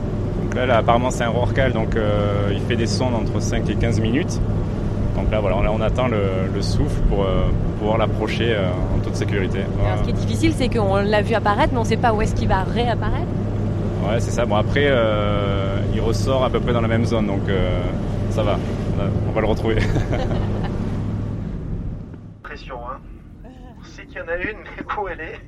Là, 0.55 0.65
là, 0.65 0.77
apparemment, 0.77 1.11
c'est 1.11 1.23
un 1.25 1.29
rorcal, 1.29 1.73
donc 1.73 1.95
euh, 1.97 2.49
il 2.53 2.61
fait 2.61 2.75
des 2.77 2.87
sondes 2.87 3.13
entre 3.13 3.41
5 3.41 3.69
et 3.69 3.75
15 3.75 3.99
minutes. 3.99 4.39
Donc 5.15 5.29
là, 5.31 5.39
voilà, 5.41 5.57
on, 5.57 5.65
on 5.67 5.81
attend 5.81 6.07
le, 6.07 6.21
le 6.53 6.61
souffle 6.61 7.01
pour, 7.09 7.23
euh, 7.25 7.47
pour 7.49 7.73
pouvoir 7.79 7.97
l'approcher 7.97 8.53
euh, 8.55 8.69
en 8.95 8.99
toute 8.99 9.15
sécurité. 9.15 9.59
Alors, 9.83 9.97
ce 9.99 10.03
qui 10.03 10.09
est 10.11 10.13
difficile, 10.13 10.53
c'est 10.53 10.69
qu'on 10.69 10.95
l'a 10.97 11.21
vu 11.21 11.33
apparaître, 11.35 11.73
mais 11.73 11.79
on 11.79 11.83
ne 11.83 11.87
sait 11.87 11.97
pas 11.97 12.13
où 12.13 12.21
est-ce 12.21 12.35
qu'il 12.35 12.47
va 12.47 12.63
réapparaître. 12.63 13.27
Ouais, 14.07 14.19
c'est 14.19 14.31
ça. 14.31 14.45
Bon, 14.45 14.55
après, 14.55 14.85
euh, 14.87 15.79
il 15.93 15.99
ressort 15.99 16.43
à 16.45 16.49
peu 16.49 16.59
près 16.61 16.71
dans 16.73 16.81
la 16.81 16.87
même 16.87 17.05
zone, 17.05 17.27
donc 17.27 17.47
euh, 17.49 17.81
ça 18.29 18.43
va. 18.43 18.57
On 18.93 18.97
va- 18.97 19.09
On 19.29 19.31
va 19.33 19.41
le 19.41 19.47
retrouver. 19.47 19.75
Pression, 22.43 22.77
hein. 22.89 22.99
On 23.79 23.83
sait 23.83 24.05
qu'il 24.05 24.17
y 24.17 24.21
en 24.21 24.27
a 24.27 24.37
une, 24.37 24.57
mais 24.63 24.83
où 25.01 25.07
elle 25.09 25.19
est 25.19 25.39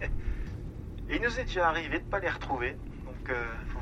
Et 1.09 1.15
il 1.15 1.21
nous 1.21 1.39
est 1.39 1.45
déjà 1.45 1.67
arrivé 1.69 1.97
de 1.99 2.03
ne 2.03 2.09
pas 2.09 2.19
les 2.19 2.29
retrouver. 2.29 2.75
Donc 3.05 3.35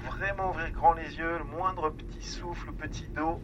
vraiment 0.05 0.49
ouvrir 0.49 0.71
grand 0.71 0.93
les 0.93 1.17
yeux, 1.17 1.37
le 1.37 1.43
moindre 1.43 1.89
petit 1.89 2.25
souffle, 2.25 2.71
petit 2.73 3.07
dos. 3.15 3.39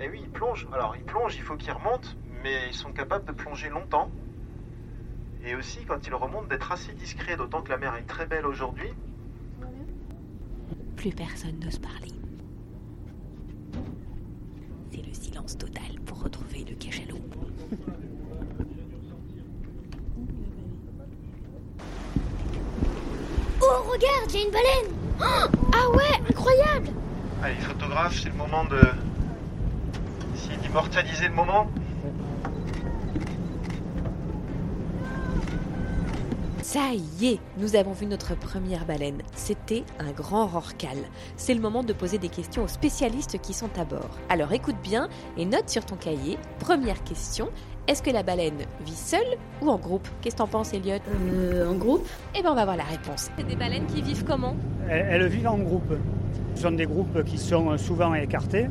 Et 0.00 0.08
oui, 0.08 0.20
ils 0.22 0.30
plongent. 0.30 0.66
Alors, 0.72 0.96
ils 0.96 1.04
plongent, 1.04 1.36
il 1.36 1.42
faut 1.42 1.56
qu'ils 1.56 1.72
remontent, 1.72 2.08
mais 2.42 2.68
ils 2.68 2.74
sont 2.74 2.92
capables 2.92 3.26
de 3.26 3.32
plonger 3.32 3.68
longtemps. 3.68 4.10
Et 5.44 5.54
aussi, 5.54 5.84
quand 5.84 6.06
ils 6.06 6.14
remontent, 6.14 6.46
d'être 6.46 6.72
assez 6.72 6.92
discrets, 6.94 7.36
d'autant 7.36 7.62
que 7.62 7.70
la 7.70 7.78
mer 7.78 7.94
est 7.96 8.06
très 8.06 8.26
belle 8.26 8.46
aujourd'hui. 8.46 8.92
Plus 10.96 11.12
personne 11.12 11.58
n'ose 11.60 11.78
parler. 11.78 12.12
C'est 14.90 15.06
le 15.06 15.14
silence 15.14 15.56
total 15.56 16.00
pour 16.04 16.22
retrouver 16.22 16.64
le 16.64 16.74
cachalot. 16.76 17.20
regarde, 24.00 24.30
il 24.32 24.40
y 24.40 24.42
a 24.42 24.46
une 24.46 24.52
baleine 24.52 24.96
Oh, 25.20 25.48
Ah 25.74 25.90
ouais, 25.96 26.30
incroyable 26.30 26.88
Allez, 27.42 27.54
photographe, 27.56 28.18
c'est 28.22 28.28
le 28.30 28.34
moment 28.34 28.64
de. 28.64 28.80
D'immortaliser 30.62 31.28
le 31.28 31.34
moment. 31.34 31.70
Ça 36.72 36.92
y 37.20 37.26
est, 37.26 37.40
nous 37.58 37.74
avons 37.74 37.90
vu 37.90 38.06
notre 38.06 38.36
première 38.38 38.84
baleine. 38.86 39.22
C'était 39.34 39.82
un 39.98 40.12
grand 40.12 40.46
rorcal. 40.46 40.98
C'est 41.36 41.52
le 41.52 41.60
moment 41.60 41.82
de 41.82 41.92
poser 41.92 42.18
des 42.18 42.28
questions 42.28 42.62
aux 42.62 42.68
spécialistes 42.68 43.40
qui 43.42 43.54
sont 43.54 43.70
à 43.76 43.84
bord. 43.84 44.08
Alors 44.28 44.52
écoute 44.52 44.76
bien 44.80 45.08
et 45.36 45.46
note 45.46 45.68
sur 45.68 45.84
ton 45.84 45.96
cahier. 45.96 46.38
Première 46.60 47.02
question, 47.02 47.48
est-ce 47.88 48.04
que 48.04 48.10
la 48.10 48.22
baleine 48.22 48.58
vit 48.86 48.94
seule 48.94 49.36
ou 49.60 49.68
en 49.68 49.78
groupe? 49.78 50.06
Qu'est-ce 50.22 50.36
que 50.36 50.42
t'en 50.42 50.46
penses, 50.46 50.72
Elliot 50.72 50.98
Euh, 51.32 51.68
en 51.68 51.74
groupe 51.74 52.06
Eh 52.38 52.42
ben 52.44 52.50
on 52.52 52.54
va 52.54 52.62
voir 52.64 52.76
la 52.76 52.84
réponse. 52.84 53.30
C'est 53.36 53.44
des 53.48 53.56
baleines 53.56 53.86
qui 53.86 54.00
vivent 54.00 54.22
comment? 54.24 54.54
Elles, 54.88 55.06
elles 55.10 55.26
vivent 55.26 55.48
en 55.48 55.58
groupe. 55.58 55.92
Ce 56.54 56.62
sont 56.62 56.70
des 56.70 56.86
groupes 56.86 57.24
qui 57.24 57.36
sont 57.38 57.76
souvent 57.78 58.14
écartés. 58.14 58.68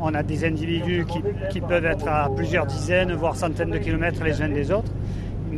On 0.00 0.14
a 0.14 0.22
des 0.22 0.44
individus 0.44 1.04
qui, 1.10 1.18
qui 1.50 1.60
peuvent 1.60 1.84
être 1.84 2.06
à 2.06 2.30
plusieurs 2.36 2.66
dizaines, 2.66 3.12
voire 3.14 3.34
centaines 3.34 3.70
de 3.72 3.78
kilomètres 3.78 4.22
les 4.22 4.40
uns 4.40 4.48
des 4.50 4.70
autres. 4.70 4.92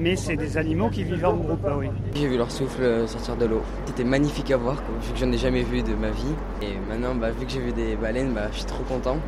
Mais 0.00 0.16
c'est 0.16 0.36
des 0.36 0.56
animaux 0.56 0.88
qui 0.88 1.04
vivent 1.04 1.26
en 1.26 1.36
groupe, 1.36 1.66
oui. 1.78 1.88
J'ai 2.14 2.26
vu 2.26 2.38
leur 2.38 2.50
souffle 2.50 2.82
euh, 2.82 3.06
sortir 3.06 3.36
de 3.36 3.44
l'eau. 3.44 3.60
C'était 3.84 4.02
magnifique 4.04 4.50
à 4.50 4.56
voir, 4.56 4.76
quoi, 4.76 4.94
vu 5.02 5.12
que 5.12 5.18
j'en 5.18 5.30
ai 5.30 5.36
jamais 5.36 5.62
vu 5.62 5.82
de 5.82 5.94
ma 5.94 6.10
vie. 6.10 6.34
Et 6.62 6.72
maintenant, 6.88 7.14
bah, 7.14 7.30
vu 7.30 7.44
que 7.44 7.52
j'ai 7.52 7.60
vu 7.60 7.72
des 7.72 7.96
baleines, 7.96 8.32
bah, 8.32 8.48
je 8.50 8.58
suis 8.58 8.66
trop 8.66 8.82
content. 8.84 9.18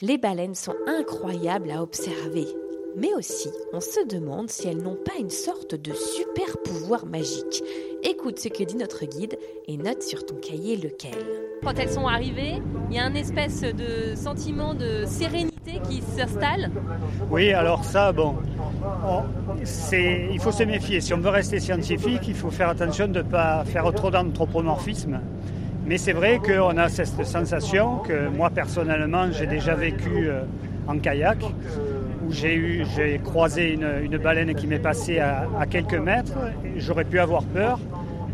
Les 0.00 0.18
baleines 0.18 0.54
sont 0.54 0.76
incroyables 0.86 1.72
à 1.72 1.82
observer. 1.82 2.46
Mais 2.96 3.14
aussi, 3.14 3.48
on 3.72 3.80
se 3.80 4.06
demande 4.06 4.50
si 4.50 4.68
elles 4.68 4.82
n'ont 4.82 4.96
pas 5.02 5.18
une 5.18 5.30
sorte 5.30 5.74
de 5.74 5.92
super 5.94 6.58
pouvoir 6.62 7.06
magique. 7.06 7.62
Écoute 8.02 8.38
ce 8.38 8.48
que 8.48 8.64
dit 8.64 8.76
notre 8.76 9.04
guide 9.06 9.38
et 9.66 9.76
note 9.76 10.02
sur 10.02 10.26
ton 10.26 10.34
cahier 10.34 10.76
lequel. 10.76 11.14
Quand 11.64 11.78
elles 11.78 11.88
sont 11.90 12.06
arrivées, 12.06 12.60
il 12.90 12.96
y 12.96 12.98
a 12.98 13.04
un 13.04 13.14
espèce 13.14 13.62
de 13.62 14.14
sentiment 14.14 14.74
de 14.74 15.04
sérénité 15.06 15.80
qui 15.88 16.02
s'installe. 16.02 16.70
Oui, 17.30 17.52
alors 17.52 17.84
ça, 17.84 18.12
bon, 18.12 18.34
on- 19.06 19.22
il 19.62 20.38
faut 20.40 20.52
se 20.52 20.64
méfier. 20.64 21.00
Si 21.00 21.14
on 21.14 21.18
veut 21.18 21.30
rester 21.30 21.60
scientifique, 21.60 22.22
il 22.28 22.34
faut 22.34 22.50
faire 22.50 22.68
attention 22.68 23.06
de 23.08 23.18
ne 23.18 23.22
pas 23.22 23.64
faire 23.64 23.90
trop 23.94 24.10
d'anthropomorphisme. 24.10 25.20
Mais 25.86 25.98
c'est 25.98 26.12
vrai 26.12 26.38
qu'on 26.44 26.76
a 26.76 26.88
cette 26.88 27.24
sensation 27.24 27.98
que 27.98 28.28
moi 28.28 28.50
personnellement 28.50 29.30
j'ai 29.32 29.46
déjà 29.46 29.74
vécu 29.74 30.28
euh, 30.28 30.42
en 30.86 30.98
kayak, 30.98 31.38
où 32.26 32.32
j'ai 32.32 32.54
eu, 32.54 32.84
j'ai 32.96 33.18
croisé 33.18 33.72
une, 33.72 33.88
une 34.02 34.18
baleine 34.18 34.54
qui 34.54 34.66
m'est 34.66 34.78
passée 34.78 35.18
à, 35.18 35.48
à 35.58 35.66
quelques 35.66 35.94
mètres. 35.94 36.32
J'aurais 36.76 37.04
pu 37.04 37.18
avoir 37.18 37.44
peur, 37.44 37.78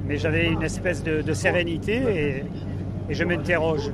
mais 0.07 0.17
j'avais 0.17 0.47
une 0.49 0.63
espèce 0.63 1.03
de, 1.03 1.23
de 1.23 1.33
sérénité 1.33 1.95
et, 1.97 2.45
et 3.11 3.15
je 3.15 3.25
m'interroge. 3.25 3.91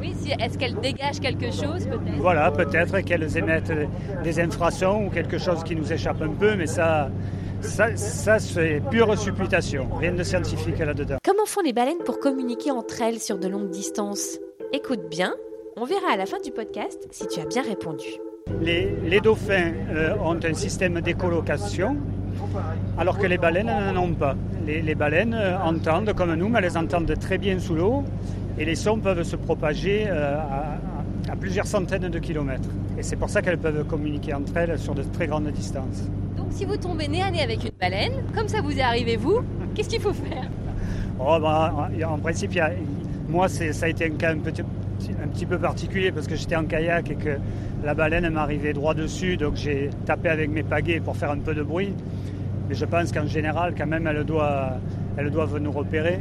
Oui, 0.00 0.14
si- 0.18 0.32
est-ce 0.32 0.56
qu'elles 0.56 0.76
dégagent 0.80 1.20
quelque 1.20 1.50
chose 1.52 1.86
peut-être? 1.86 2.16
Voilà, 2.18 2.50
peut-être 2.50 3.00
qu'elles 3.00 3.36
émettent 3.36 3.72
des 4.24 4.40
infrasons 4.40 5.06
ou 5.06 5.10
quelque 5.10 5.38
chose 5.38 5.62
qui 5.62 5.76
nous 5.76 5.92
échappe 5.92 6.22
un 6.22 6.30
peu, 6.30 6.56
mais 6.56 6.66
ça, 6.66 7.10
ça, 7.60 7.94
ça 7.96 8.38
c'est 8.38 8.80
pure 8.90 9.16
supputation, 9.18 9.88
rien 9.98 10.12
de 10.12 10.22
scientifique 10.22 10.78
là-dedans. 10.78 11.18
Comment 11.24 11.44
font 11.46 11.60
les 11.62 11.74
baleines 11.74 12.02
pour 12.04 12.18
communiquer 12.18 12.70
entre 12.70 13.02
elles 13.02 13.18
sur 13.20 13.38
de 13.38 13.46
longues 13.48 13.70
distances? 13.70 14.38
Écoute 14.72 15.08
bien, 15.10 15.34
on 15.76 15.84
verra 15.84 16.12
à 16.12 16.16
la 16.16 16.24
fin 16.26 16.38
du 16.42 16.50
podcast 16.50 17.06
si 17.10 17.26
tu 17.26 17.40
as 17.40 17.44
bien 17.46 17.62
répondu. 17.62 18.06
Les, 18.60 18.94
les 19.04 19.20
dauphins 19.20 19.72
euh, 19.94 20.14
ont 20.24 20.38
un 20.44 20.54
système 20.54 21.00
d'écolocation, 21.00 21.96
alors 22.98 23.18
que 23.18 23.26
les 23.26 23.38
baleines 23.38 23.70
n'en 23.94 24.02
ont 24.02 24.12
pas. 24.12 24.34
Les, 24.66 24.82
les 24.82 24.94
baleines 24.94 25.34
euh, 25.34 25.58
entendent 25.58 26.12
comme 26.14 26.34
nous, 26.34 26.48
mais 26.48 26.60
elles 26.62 26.76
entendent 26.76 27.14
très 27.18 27.38
bien 27.38 27.58
sous 27.58 27.74
l'eau, 27.74 28.04
et 28.58 28.64
les 28.64 28.74
sons 28.74 28.98
peuvent 28.98 29.22
se 29.22 29.36
propager 29.36 30.04
euh, 30.08 30.36
à, 30.38 31.32
à 31.32 31.36
plusieurs 31.36 31.66
centaines 31.66 32.08
de 32.08 32.18
kilomètres. 32.18 32.68
Et 32.98 33.02
c'est 33.02 33.16
pour 33.16 33.30
ça 33.30 33.40
qu'elles 33.40 33.58
peuvent 33.58 33.84
communiquer 33.84 34.34
entre 34.34 34.54
elles 34.56 34.78
sur 34.78 34.94
de 34.94 35.02
très 35.04 35.26
grandes 35.26 35.50
distances. 35.50 36.08
Donc 36.36 36.48
si 36.50 36.64
vous 36.66 36.76
tombez 36.76 37.08
nez 37.08 37.22
à 37.22 37.30
nez 37.30 37.42
avec 37.42 37.64
une 37.64 37.70
baleine, 37.80 38.12
comme 38.34 38.48
ça 38.48 38.60
vous 38.60 38.76
est 38.76 38.82
arrivé 38.82 39.16
vous, 39.16 39.40
qu'est-ce 39.74 39.88
qu'il 39.88 40.00
faut 40.00 40.12
faire? 40.12 40.44
Oh, 41.18 41.38
bah, 41.40 41.88
en- 42.06 42.18
principe, 42.18 42.50
il 42.52 42.56
y 42.58 42.60
a- 42.60 42.72
moi, 43.28 43.48
ça 43.48 43.86
a 43.86 43.88
été 43.88 44.06
un 44.06 44.10
cas 44.16 44.32
un 44.32 44.38
petit, 44.38 44.62
un 45.22 45.28
petit 45.28 45.46
peu 45.46 45.58
particulier 45.58 46.12
parce 46.12 46.26
que 46.26 46.36
j'étais 46.36 46.56
en 46.56 46.64
kayak 46.64 47.10
et 47.10 47.14
que 47.16 47.38
la 47.84 47.94
baleine 47.94 48.28
m'arrivait 48.30 48.72
droit 48.72 48.94
dessus, 48.94 49.36
donc 49.36 49.56
j'ai 49.56 49.90
tapé 50.06 50.28
avec 50.28 50.50
mes 50.50 50.62
pagaies 50.62 51.00
pour 51.00 51.16
faire 51.16 51.30
un 51.30 51.38
peu 51.38 51.54
de 51.54 51.62
bruit. 51.62 51.94
Mais 52.68 52.74
je 52.74 52.84
pense 52.84 53.10
qu'en 53.10 53.26
général, 53.26 53.74
quand 53.76 53.86
même, 53.86 54.06
elles 54.06 54.24
doivent, 54.24 54.78
elles 55.16 55.30
doivent 55.30 55.58
nous 55.58 55.72
repérer. 55.72 56.20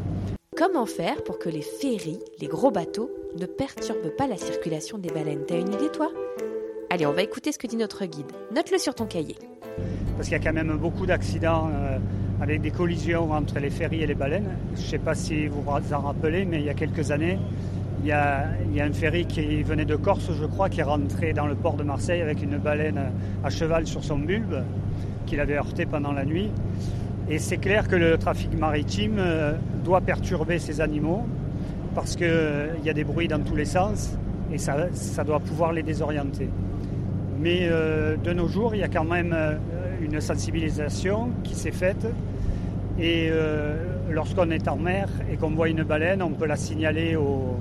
Comment 0.57 0.85
faire 0.85 1.23
pour 1.23 1.39
que 1.39 1.47
les 1.47 1.61
ferries, 1.61 2.19
les 2.41 2.47
gros 2.47 2.71
bateaux, 2.71 3.11
ne 3.39 3.45
perturbent 3.45 4.15
pas 4.17 4.27
la 4.27 4.37
circulation 4.37 4.97
des 4.97 5.09
baleines? 5.09 5.43
T'as 5.47 5.59
une 5.59 5.71
idée 5.71 5.89
toi? 5.93 6.11
Allez, 6.89 7.05
on 7.05 7.13
va 7.13 7.21
écouter 7.21 7.51
ce 7.51 7.59
que 7.59 7.67
dit 7.67 7.77
notre 7.77 8.03
guide. 8.05 8.31
Note-le 8.53 8.79
sur 8.79 8.95
ton 8.95 9.05
cahier. 9.05 9.35
Parce 10.17 10.27
qu'il 10.27 10.37
y 10.37 10.41
a 10.41 10.43
quand 10.43 10.53
même 10.53 10.75
beaucoup 10.75 11.05
d'accidents 11.05 11.69
euh, 11.71 11.97
avec 12.41 12.61
des 12.61 12.71
collisions 12.71 13.31
entre 13.31 13.59
les 13.59 13.69
ferries 13.69 14.01
et 14.01 14.07
les 14.07 14.15
baleines. 14.15 14.49
Je 14.75 14.81
ne 14.81 14.85
sais 14.87 14.97
pas 14.97 15.13
si 15.13 15.47
vous 15.47 15.61
vous 15.61 15.93
en 15.93 15.99
rappelez, 15.99 16.45
mais 16.45 16.57
il 16.57 16.65
y 16.65 16.69
a 16.69 16.73
quelques 16.73 17.11
années, 17.11 17.37
il 18.01 18.07
y 18.07 18.11
a, 18.11 18.47
un 18.79 18.93
ferry 18.93 19.25
qui 19.25 19.61
venait 19.63 19.85
de 19.85 19.95
Corse, 19.95 20.31
je 20.33 20.45
crois, 20.45 20.69
qui 20.69 20.79
est 20.79 20.83
rentré 20.83 21.33
dans 21.33 21.47
le 21.47 21.55
port 21.55 21.75
de 21.75 21.83
Marseille 21.83 22.21
avec 22.21 22.41
une 22.41 22.57
baleine 22.57 23.11
à 23.43 23.49
cheval 23.49 23.87
sur 23.87 24.03
son 24.03 24.17
bulbe, 24.17 24.63
qu'il 25.25 25.39
avait 25.39 25.57
heurté 25.57 25.85
pendant 25.85 26.13
la 26.13 26.25
nuit. 26.25 26.51
Et 27.29 27.39
c'est 27.39 27.57
clair 27.57 27.87
que 27.87 27.95
le 27.95 28.17
trafic 28.17 28.57
maritime 28.57 29.17
euh, 29.19 29.53
doit 29.83 30.01
perturber 30.01 30.57
ces 30.59 30.81
animaux 30.81 31.25
parce 31.93 32.15
qu'il 32.15 32.81
y 32.83 32.89
a 32.89 32.93
des 32.93 33.03
bruits 33.03 33.27
dans 33.27 33.39
tous 33.39 33.55
les 33.55 33.65
sens 33.65 34.17
et 34.51 34.57
ça, 34.57 35.23
doit 35.23 35.39
pouvoir 35.39 35.73
les 35.73 35.83
désorienter. 35.83 36.49
Mais 37.39 37.61
euh, 37.63 38.17
de 38.17 38.33
nos 38.33 38.47
jours, 38.47 38.75
il 38.75 38.81
y 38.81 38.83
a 38.83 38.87
quand 38.87 39.03
même 39.03 39.33
euh, 39.33 39.55
une 40.01 40.19
sensibilisation 40.19 41.29
qui 41.43 41.55
s'est 41.55 41.71
faite. 41.71 42.07
Et 42.99 43.29
euh, 43.31 43.75
lorsqu'on 44.09 44.49
est 44.49 44.67
en 44.67 44.75
mer 44.75 45.07
et 45.31 45.37
qu'on 45.37 45.51
voit 45.51 45.69
une 45.69 45.83
baleine, 45.83 46.21
on 46.21 46.31
peut 46.31 46.47
la 46.47 46.57
signaler 46.57 47.15
au, 47.15 47.57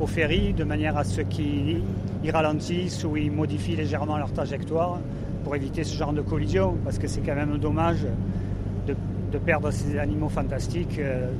au 0.00 0.06
ferry 0.06 0.52
de 0.52 0.64
manière 0.64 0.96
à 0.96 1.04
ce 1.04 1.20
qu'ils 1.20 1.82
ils 2.22 2.30
ralentissent 2.30 3.04
ou 3.04 3.16
ils 3.16 3.30
modifient 3.30 3.76
légèrement 3.76 4.16
leur 4.16 4.32
trajectoire 4.32 4.98
pour 5.44 5.54
éviter 5.54 5.84
ce 5.84 5.94
genre 5.94 6.12
de 6.12 6.22
collision, 6.22 6.76
parce 6.84 6.98
que 6.98 7.06
c'est 7.06 7.20
quand 7.20 7.34
même 7.34 7.58
dommage 7.58 8.06
de, 8.86 8.96
de 9.30 9.38
perdre 9.38 9.70
ces 9.70 9.98
animaux 9.98 10.30
fantastiques 10.30 10.98
euh, 10.98 11.30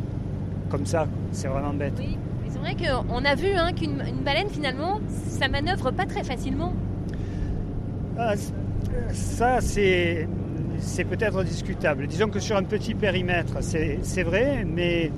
comme 0.69 0.85
ça. 0.85 1.07
C'est 1.33 1.49
vraiment 1.49 1.73
bête. 1.73 1.95
Oui, 1.99 2.19
mais 2.43 2.51
c'est 2.51 2.59
vrai 2.59 2.77
qu'on 2.77 3.25
a 3.25 3.35
vu 3.35 3.49
hein, 3.55 3.73
qu'une 3.73 4.03
une 4.07 4.23
baleine 4.23 4.49
finalement, 4.51 5.01
ça 5.09 5.49
manœuvre 5.49 5.91
pas 5.91 6.05
très 6.05 6.23
facilement. 6.23 6.75
Ah, 8.19 8.35
ça, 9.11 9.61
c'est, 9.61 10.29
c'est 10.79 11.05
peut-être 11.05 11.43
discutable. 11.43 12.07
Disons 12.07 12.29
que 12.29 12.41
sur 12.41 12.57
un 12.57 12.63
petit 12.63 12.95
périmètre, 12.95 13.57
c'est, 13.61 14.01
c'est 14.03 14.23
vrai, 14.23 14.67
mais 14.67 15.11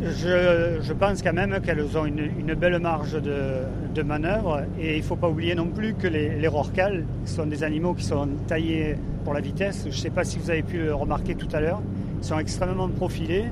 je, 0.00 0.92
pense 0.92 1.22
quand 1.22 1.32
même 1.32 1.60
qu'elles 1.60 1.96
ont 1.96 2.06
une, 2.06 2.54
belle 2.54 2.78
marge 2.78 3.20
de, 3.20 4.02
manœuvre. 4.02 4.62
Et 4.80 4.94
il 4.94 4.98
ne 4.98 5.04
faut 5.04 5.16
pas 5.16 5.28
oublier 5.28 5.54
non 5.54 5.66
plus 5.66 5.94
que 5.94 6.06
les, 6.06 6.38
les 6.38 6.48
rorquals 6.48 7.04
sont 7.24 7.46
des 7.46 7.64
animaux 7.64 7.94
qui 7.94 8.04
sont 8.04 8.28
taillés 8.46 8.96
pour 9.24 9.34
la 9.34 9.40
vitesse. 9.40 9.82
Je 9.84 9.88
ne 9.88 9.92
sais 9.92 10.10
pas 10.10 10.24
si 10.24 10.38
vous 10.38 10.50
avez 10.50 10.62
pu 10.62 10.78
le 10.78 10.94
remarquer 10.94 11.34
tout 11.34 11.48
à 11.52 11.60
l'heure. 11.60 11.80
Ils 12.20 12.24
sont 12.24 12.38
extrêmement 12.38 12.88
profilés. 12.88 13.46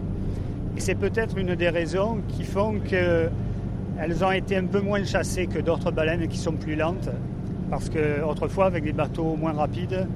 Et 0.76 0.80
c'est 0.80 0.94
peut-être 0.94 1.36
une 1.36 1.54
des 1.54 1.68
raisons 1.68 2.18
qui 2.28 2.44
font 2.44 2.78
qu'elles 2.78 4.24
ont 4.24 4.32
été 4.32 4.56
un 4.56 4.66
peu 4.66 4.80
moins 4.80 5.02
chassées 5.04 5.46
que 5.46 5.58
d'autres 5.58 5.90
baleines 5.90 6.28
qui 6.28 6.38
sont 6.38 6.52
plus 6.52 6.76
lentes. 6.76 7.08
Parce 7.70 7.90
qu'autrefois, 7.90 8.66
avec 8.66 8.84
des 8.84 8.92
bateaux 8.92 9.34
moins 9.34 9.52
rapides, 9.52 10.06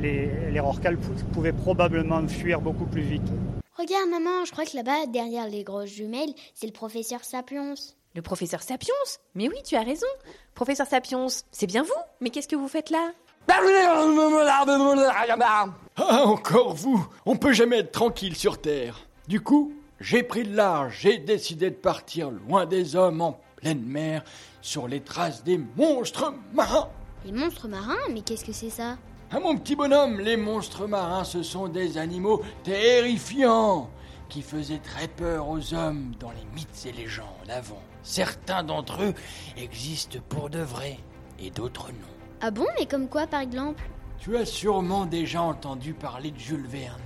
les, 0.00 0.30
les 0.52 0.60
pou- 0.60 1.24
pouvaient 1.32 1.52
probablement 1.52 2.26
fuir 2.28 2.60
beaucoup 2.60 2.86
plus 2.86 3.02
vite. 3.02 3.30
Regarde, 3.78 4.08
maman, 4.08 4.46
je 4.46 4.52
crois 4.52 4.64
que 4.64 4.74
là-bas, 4.74 5.04
derrière 5.06 5.48
les 5.48 5.62
grosses 5.62 5.90
jumelles, 5.90 6.32
c'est 6.54 6.66
le 6.66 6.72
professeur 6.72 7.22
Sapiens. 7.24 7.74
Le 8.14 8.22
professeur 8.22 8.62
Sapiens 8.62 8.94
Mais 9.34 9.48
oui, 9.48 9.56
tu 9.62 9.76
as 9.76 9.82
raison. 9.82 10.06
Professeur 10.54 10.86
Sapiens, 10.86 11.26
c'est 11.52 11.66
bien 11.66 11.82
vous 11.82 11.92
Mais 12.22 12.30
qu'est-ce 12.30 12.48
que 12.48 12.56
vous 12.56 12.68
faites 12.68 12.88
là 12.88 13.12
Ah, 15.96 16.24
encore 16.24 16.72
vous 16.74 17.06
On 17.26 17.36
peut 17.36 17.52
jamais 17.52 17.80
être 17.80 17.92
tranquille 17.92 18.34
sur 18.34 18.62
Terre. 18.62 18.98
Du 19.28 19.42
coup, 19.42 19.74
j'ai 20.00 20.22
pris 20.22 20.44
le 20.44 20.54
large, 20.54 21.00
j'ai 21.02 21.18
décidé 21.18 21.68
de 21.68 21.76
partir 21.76 22.30
loin 22.30 22.64
des 22.64 22.96
hommes 22.96 23.20
en 23.20 23.38
pleine 23.56 23.82
mer, 23.84 24.24
sur 24.62 24.88
les 24.88 25.00
traces 25.00 25.44
des 25.44 25.58
monstres 25.76 26.32
marins. 26.54 26.88
Les 27.26 27.32
monstres 27.32 27.68
marins 27.68 27.96
Mais 28.10 28.22
qu'est-ce 28.22 28.44
que 28.44 28.52
c'est 28.52 28.70
ça? 28.70 28.96
Ah 29.32 29.40
mon 29.40 29.56
petit 29.56 29.74
bonhomme, 29.74 30.20
les 30.20 30.36
monstres 30.36 30.86
marins, 30.86 31.24
ce 31.24 31.42
sont 31.42 31.66
des 31.66 31.98
animaux 31.98 32.42
terrifiants 32.62 33.90
qui 34.28 34.40
faisaient 34.40 34.78
très 34.78 35.08
peur 35.08 35.48
aux 35.48 35.74
hommes 35.74 36.14
dans 36.20 36.30
les 36.30 36.44
mythes 36.54 36.86
et 36.86 36.92
légendes 36.92 37.26
avant. 37.48 37.82
Certains 38.04 38.62
d'entre 38.62 39.02
eux 39.02 39.14
existent 39.56 40.20
pour 40.28 40.48
de 40.48 40.60
vrai 40.60 40.98
et 41.40 41.50
d'autres 41.50 41.88
non. 41.88 42.06
Ah 42.40 42.52
bon, 42.52 42.66
mais 42.78 42.86
comme 42.86 43.08
quoi 43.08 43.26
par 43.26 43.40
exemple? 43.40 43.82
Tu 44.20 44.36
as 44.36 44.46
sûrement 44.46 45.06
déjà 45.06 45.42
entendu 45.42 45.92
parler 45.92 46.30
de 46.30 46.38
Jules 46.38 46.68
Verne, 46.68 47.02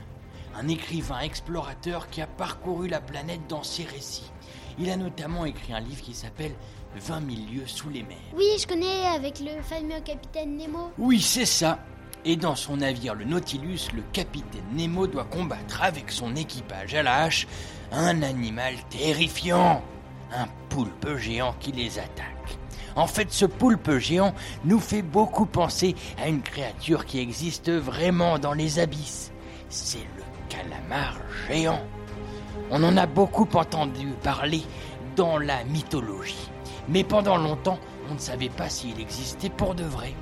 un 0.54 0.68
écrivain 0.68 1.20
explorateur 1.20 2.10
qui 2.10 2.20
a 2.20 2.26
parcouru 2.26 2.86
la 2.88 3.00
planète 3.00 3.46
dans 3.48 3.62
ses 3.62 3.84
récits. 3.84 4.30
Il 4.78 4.90
a 4.90 4.96
notamment 4.96 5.46
écrit 5.46 5.72
un 5.72 5.80
livre 5.80 6.02
qui 6.02 6.14
s'appelle 6.14 6.54
20 6.96 7.20
000 7.20 7.42
lieues 7.50 7.66
sous 7.66 7.88
les 7.88 8.02
mers. 8.02 8.18
Oui, 8.36 8.46
je 8.58 8.66
connais 8.66 9.06
avec 9.06 9.40
le 9.40 9.62
fameux 9.62 10.00
capitaine 10.04 10.56
Nemo. 10.56 10.90
Oui, 10.98 11.20
c'est 11.20 11.46
ça. 11.46 11.78
Et 12.24 12.36
dans 12.36 12.54
son 12.54 12.78
navire, 12.78 13.14
le 13.14 13.24
Nautilus, 13.24 13.88
le 13.94 14.02
capitaine 14.12 14.64
Nemo 14.74 15.06
doit 15.06 15.24
combattre 15.24 15.82
avec 15.82 16.10
son 16.10 16.36
équipage 16.36 16.94
à 16.94 17.02
la 17.02 17.22
hache 17.22 17.46
un 17.92 18.22
animal 18.22 18.74
terrifiant, 18.90 19.82
un 20.32 20.46
poulpe 20.68 21.16
géant 21.16 21.54
qui 21.58 21.72
les 21.72 21.98
attaque. 21.98 22.58
En 22.94 23.06
fait, 23.06 23.32
ce 23.32 23.46
poulpe 23.46 23.98
géant 23.98 24.34
nous 24.64 24.80
fait 24.80 25.02
beaucoup 25.02 25.46
penser 25.46 25.94
à 26.22 26.28
une 26.28 26.42
créature 26.42 27.06
qui 27.06 27.20
existe 27.20 27.70
vraiment 27.70 28.38
dans 28.38 28.52
les 28.52 28.78
abysses. 28.78 29.32
C'est 29.70 30.06
le 30.16 30.22
calamar 30.48 31.16
géant. 31.48 31.80
On 32.70 32.82
en 32.84 32.96
a 32.96 33.06
beaucoup 33.06 33.48
entendu 33.54 34.08
parler 34.22 34.62
dans 35.16 35.38
la 35.38 35.64
mythologie. 35.64 36.50
Mais 36.88 37.04
pendant 37.04 37.38
longtemps, 37.38 37.78
on 38.10 38.14
ne 38.14 38.18
savait 38.18 38.48
pas 38.48 38.68
s'il 38.68 39.00
existait 39.00 39.50
pour 39.50 39.74
de 39.74 39.84
vrai. 39.84 40.14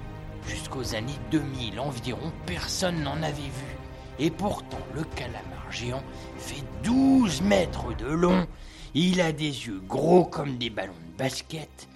Jusqu'aux 0.48 0.94
années 0.94 1.18
2000 1.30 1.78
environ, 1.78 2.32
personne 2.46 3.02
n'en 3.02 3.22
avait 3.22 3.32
vu. 3.34 3.76
Et 4.18 4.30
pourtant, 4.30 4.78
le 4.94 5.04
calamar 5.04 5.70
géant 5.70 6.02
fait 6.38 6.64
12 6.82 7.42
mètres 7.42 7.94
de 7.96 8.06
long. 8.06 8.46
Il 8.94 9.20
a 9.20 9.32
des 9.32 9.44
yeux 9.66 9.80
gros 9.86 10.24
comme 10.24 10.56
des 10.56 10.70
ballons 10.70 10.92
de 11.12 11.18
basket. 11.18 11.88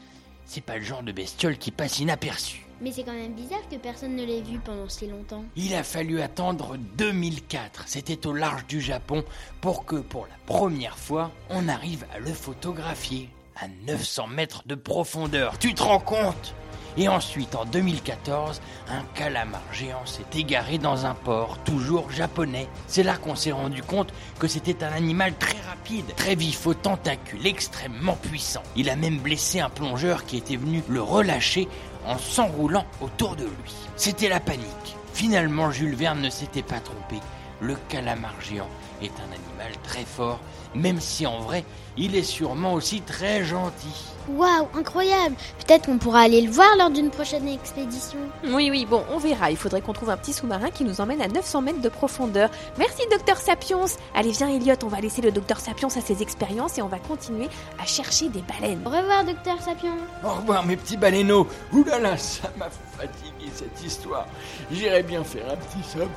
C'est 0.44 0.60
pas 0.60 0.76
le 0.76 0.84
genre 0.84 1.02
de 1.02 1.12
bestiole 1.12 1.56
qui 1.56 1.70
passe 1.70 1.98
inaperçu. 1.98 2.66
Mais 2.82 2.92
c'est 2.92 3.04
quand 3.04 3.14
même 3.14 3.32
bizarre 3.32 3.66
que 3.70 3.76
personne 3.76 4.16
ne 4.16 4.24
l'ait 4.24 4.42
vu 4.42 4.58
pendant 4.58 4.88
si 4.88 5.06
longtemps. 5.06 5.44
Il 5.56 5.74
a 5.74 5.82
fallu 5.82 6.20
attendre 6.20 6.76
2004, 6.98 7.84
c'était 7.86 8.26
au 8.26 8.32
large 8.32 8.66
du 8.66 8.80
Japon, 8.80 9.24
pour 9.60 9.84
que 9.84 9.96
pour 9.96 10.26
la 10.26 10.36
première 10.46 10.98
fois, 10.98 11.30
on 11.48 11.68
arrive 11.68 12.04
à 12.14 12.18
le 12.18 12.32
photographier 12.32 13.30
à 13.56 13.68
900 13.86 14.26
mètres 14.26 14.62
de 14.66 14.74
profondeur. 14.74 15.58
Tu 15.58 15.74
te 15.74 15.82
rends 15.82 16.00
compte? 16.00 16.54
Et 16.96 17.08
ensuite, 17.08 17.54
en 17.54 17.64
2014, 17.64 18.60
un 18.88 19.02
calamar 19.14 19.62
géant 19.72 20.04
s'est 20.04 20.38
égaré 20.38 20.78
dans 20.78 21.06
un 21.06 21.14
port, 21.14 21.58
toujours 21.64 22.10
japonais. 22.10 22.68
C'est 22.86 23.02
là 23.02 23.16
qu'on 23.16 23.34
s'est 23.34 23.52
rendu 23.52 23.82
compte 23.82 24.12
que 24.38 24.48
c'était 24.48 24.84
un 24.84 24.92
animal 24.92 25.34
très 25.38 25.58
rapide, 25.68 26.14
très 26.16 26.34
vif, 26.34 26.66
aux 26.66 26.74
tentacules 26.74 27.46
extrêmement 27.46 28.16
puissants. 28.16 28.62
Il 28.76 28.90
a 28.90 28.96
même 28.96 29.18
blessé 29.18 29.60
un 29.60 29.70
plongeur 29.70 30.24
qui 30.26 30.36
était 30.36 30.56
venu 30.56 30.82
le 30.88 31.02
relâcher 31.02 31.68
en 32.06 32.18
s'enroulant 32.18 32.86
autour 33.00 33.36
de 33.36 33.44
lui. 33.44 33.74
C'était 33.96 34.28
la 34.28 34.40
panique. 34.40 34.96
Finalement, 35.14 35.70
Jules 35.70 35.94
Verne 35.94 36.20
ne 36.20 36.30
s'était 36.30 36.62
pas 36.62 36.80
trompé. 36.80 37.16
Le 37.60 37.76
calamar 37.88 38.34
géant 38.40 38.68
est 39.04 39.12
un 39.20 39.32
animal 39.32 39.72
très 39.82 40.04
fort, 40.04 40.40
même 40.74 41.00
si 41.00 41.26
en 41.26 41.40
vrai, 41.40 41.64
il 41.96 42.16
est 42.16 42.22
sûrement 42.22 42.74
aussi 42.74 43.02
très 43.02 43.44
gentil. 43.44 44.12
Waouh, 44.28 44.68
incroyable 44.78 45.34
Peut-être 45.66 45.86
qu'on 45.86 45.98
pourra 45.98 46.20
aller 46.20 46.40
le 46.42 46.50
voir 46.50 46.68
lors 46.78 46.90
d'une 46.90 47.10
prochaine 47.10 47.48
expédition. 47.48 48.18
Oui, 48.44 48.70
oui, 48.70 48.86
bon, 48.88 49.02
on 49.10 49.18
verra. 49.18 49.50
Il 49.50 49.56
faudrait 49.56 49.80
qu'on 49.80 49.92
trouve 49.92 50.10
un 50.10 50.16
petit 50.16 50.32
sous-marin 50.32 50.70
qui 50.70 50.84
nous 50.84 51.00
emmène 51.00 51.20
à 51.20 51.28
900 51.28 51.62
mètres 51.62 51.80
de 51.80 51.88
profondeur. 51.88 52.48
Merci, 52.78 53.02
docteur 53.10 53.36
Sapiens 53.36 53.84
Allez, 54.14 54.30
viens, 54.30 54.48
Elliot, 54.48 54.76
on 54.84 54.88
va 54.88 55.00
laisser 55.00 55.22
le 55.22 55.32
docteur 55.32 55.58
Sapiens 55.58 55.88
à 55.88 56.00
ses 56.00 56.22
expériences 56.22 56.78
et 56.78 56.82
on 56.82 56.88
va 56.88 56.98
continuer 56.98 57.48
à 57.80 57.86
chercher 57.86 58.28
des 58.28 58.42
baleines. 58.42 58.80
Au 58.86 58.90
revoir, 58.90 59.24
docteur 59.24 59.60
Sapiens. 59.60 59.96
Au 60.24 60.34
revoir, 60.34 60.64
mes 60.64 60.76
petits 60.76 60.96
baleineaux. 60.96 61.48
Ouh 61.72 61.84
là 61.84 61.98
là, 61.98 62.16
ça 62.16 62.50
m'a 62.56 62.68
fatigué 62.70 63.50
cette 63.52 63.84
histoire. 63.84 64.26
J'irais 64.70 65.02
bien 65.02 65.24
faire 65.24 65.46
un 65.50 65.56
petit 65.56 65.88
somme 65.88 66.08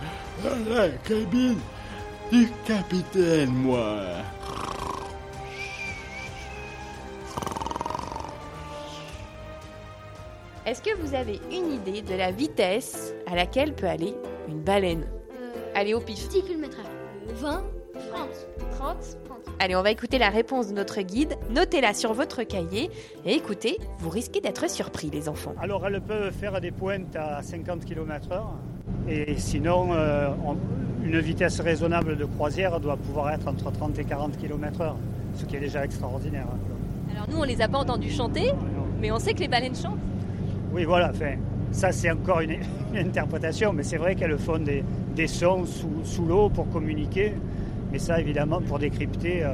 dans 0.44 0.76
la 0.76 0.90
cabine 0.90 1.60
du 2.32 2.50
capitaine, 2.66 3.52
moi. 3.52 4.00
Est-ce 10.66 10.82
que 10.82 10.96
vous 11.00 11.14
avez 11.14 11.40
une 11.52 11.72
idée 11.74 12.02
de 12.02 12.16
la 12.16 12.32
vitesse 12.32 13.14
à 13.28 13.36
laquelle 13.36 13.74
peut 13.74 13.88
aller 13.88 14.16
une 14.50 14.62
baleine 14.62 15.06
Allez 15.76 15.94
au 15.94 16.00
pif. 16.00 16.28
10 16.30 16.44
km 16.44 16.78
20 17.36 17.64
30 18.12 18.30
30 18.72 18.98
Allez, 19.60 19.76
on 19.76 19.84
va 19.84 19.92
écouter 19.92 20.18
la 20.18 20.30
réponse 20.30 20.68
de 20.70 20.74
notre 20.74 21.02
guide. 21.02 21.38
Notez-la 21.50 21.94
sur 21.94 22.14
votre 22.14 22.44
cahier 22.44 22.90
et 23.26 23.34
écoutez, 23.36 23.78
vous 24.00 24.10
risquez 24.10 24.42
d'être 24.42 24.70
surpris, 24.70 25.10
les 25.12 25.30
enfants. 25.30 25.54
Alors, 25.62 25.86
elles 25.88 26.02
peuvent 26.02 26.34
faire 26.34 26.60
des 26.60 26.72
pointes 26.72 27.16
à 27.16 27.42
50 27.42 27.86
km/h. 27.86 28.42
Et 29.08 29.38
sinon, 29.38 29.94
euh, 29.94 30.30
on- 30.46 30.58
une 31.06 31.20
vitesse 31.20 31.60
raisonnable 31.62 32.18
de 32.18 32.26
croisière 32.26 32.80
doit 32.80 32.98
pouvoir 32.98 33.32
être 33.32 33.48
entre 33.48 33.72
30 33.72 34.00
et 34.00 34.04
40 34.04 34.38
km/h, 34.38 34.94
ce 35.36 35.46
qui 35.46 35.56
est 35.56 35.60
déjà 35.60 35.86
extraordinaire. 35.86 36.48
hein. 36.52 37.12
Alors 37.16 37.30
nous, 37.30 37.38
on 37.38 37.44
les 37.44 37.62
a 37.62 37.68
pas 37.68 37.78
entendus 37.78 38.10
chanter, 38.12 38.52
mais 39.00 39.12
on 39.12 39.20
sait 39.20 39.34
que 39.34 39.40
les 39.40 39.48
baleines 39.48 39.76
chantent. 39.76 40.00
Oui, 40.74 40.84
voilà, 40.84 41.12
enfin, 41.12 41.36
ça 41.72 41.92
c'est 41.92 42.10
encore 42.12 42.40
une, 42.42 42.58
une 42.94 42.98
interprétation, 43.08 43.72
mais 43.72 43.84
c'est 43.84 43.98
vrai 43.98 44.16
qu'elles 44.16 44.38
font 44.38 44.58
des, 44.58 44.84
des 45.16 45.28
sons 45.28 45.66
sous, 45.66 46.04
sous 46.04 46.26
l'eau 46.26 46.50
pour 46.50 46.70
communiquer. 46.70 47.34
Mais 47.92 48.00
ça, 48.00 48.20
évidemment, 48.20 48.62
pour 48.62 48.80
décrypter, 48.80 49.44
euh, 49.44 49.54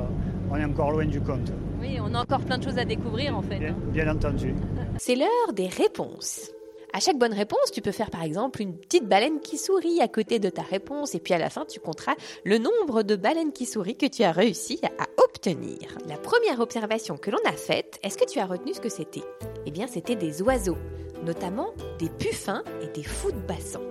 on 0.50 0.56
est 0.56 0.64
encore 0.66 0.92
loin 0.92 1.06
du 1.06 1.20
compte, 1.22 1.52
Oui, 1.80 1.98
on 2.02 2.14
a 2.16 2.22
encore 2.22 2.40
plein 2.42 2.58
de 2.58 2.64
choses 2.64 2.78
à 2.78 2.86
découvrir 2.86 3.38
en 3.38 3.42
fait. 3.42 3.60
bien, 3.60 3.70
hein. 3.72 3.76
bien 3.92 4.12
entendu. 4.12 4.56
C'est 4.98 5.16
l'heure 5.16 5.54
des 5.54 5.68
réponses. 5.68 6.50
À 6.94 7.00
chaque 7.00 7.18
bonne 7.18 7.34
réponse, 7.34 7.72
tu 7.72 7.82
peux 7.82 7.92
faire 7.92 8.10
par 8.10 8.24
exemple 8.24 8.62
une 8.62 8.76
petite 8.76 9.08
baleine 9.08 9.40
qui 9.40 9.58
sourit 9.58 10.02
à 10.02 10.10
côté 10.10 10.40
de 10.40 10.50
ta 10.50 10.62
réponse 10.62 11.16
et 11.16 11.20
puis 11.20 11.34
à 11.34 11.38
la 11.38 11.50
fin, 11.50 11.66
tu 11.66 11.80
compteras 11.80 12.16
le 12.44 12.58
nombre 12.58 13.04
de 13.04 13.16
baleines 13.16 13.54
qui 13.54 13.66
sourient 13.66 13.96
que 13.96 14.06
tu 14.06 14.24
as 14.24 14.34
réussi 14.34 14.82
à 15.00 15.06
obtenir. 15.24 15.98
La 16.08 16.18
première 16.18 16.60
observation 16.60 17.16
que 17.16 17.32
l'on 17.32 17.40
a 17.46 17.54
faite, 17.54 17.98
est-ce 18.04 18.18
que 18.18 18.30
tu 18.30 18.40
as 18.40 18.46
retenu 18.46 18.74
ce 18.74 18.82
que 18.82 18.90
c'était? 18.90 19.24
Eh 19.66 19.72
bien, 19.72 19.88
c'était 19.88 20.16
des 20.16 20.42
oiseaux, 20.42 20.78
notamment 21.26 21.74
des 21.98 22.10
puffins 22.10 22.64
et 22.82 22.88
des 22.88 23.04
fous 23.04 23.32
de 23.32 23.40
bassin. 23.40 23.82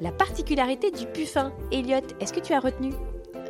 La 0.00 0.10
particularité 0.10 0.90
du 0.90 1.06
puffin, 1.06 1.52
Elliot, 1.70 2.06
est-ce 2.20 2.32
que 2.32 2.40
tu 2.40 2.54
as 2.54 2.60
retenu? 2.60 2.92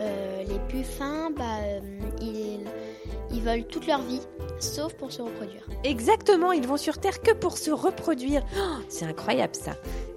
Euh, 0.01 0.45
les 0.45 0.59
puffins, 0.69 1.31
bah, 1.31 1.45
euh, 1.63 1.81
ils, 2.21 2.67
ils 3.31 3.43
volent 3.43 3.65
toute 3.69 3.87
leur 3.87 4.03
vie, 4.03 4.21
sauf 4.59 4.95
pour 4.95 5.13
se 5.13 5.23
reproduire. 5.23 5.67
Exactement, 5.85 6.53
ils 6.53 6.67
vont 6.67 6.77
sur 6.77 6.99
Terre 6.99 7.21
que 7.21 7.33
pour 7.33 7.59
se 7.59 7.71
reproduire. 7.71 8.43
Oh, 8.57 8.83
c'est 8.89 9.05
incroyable 9.05 9.55
ça. 9.55 9.73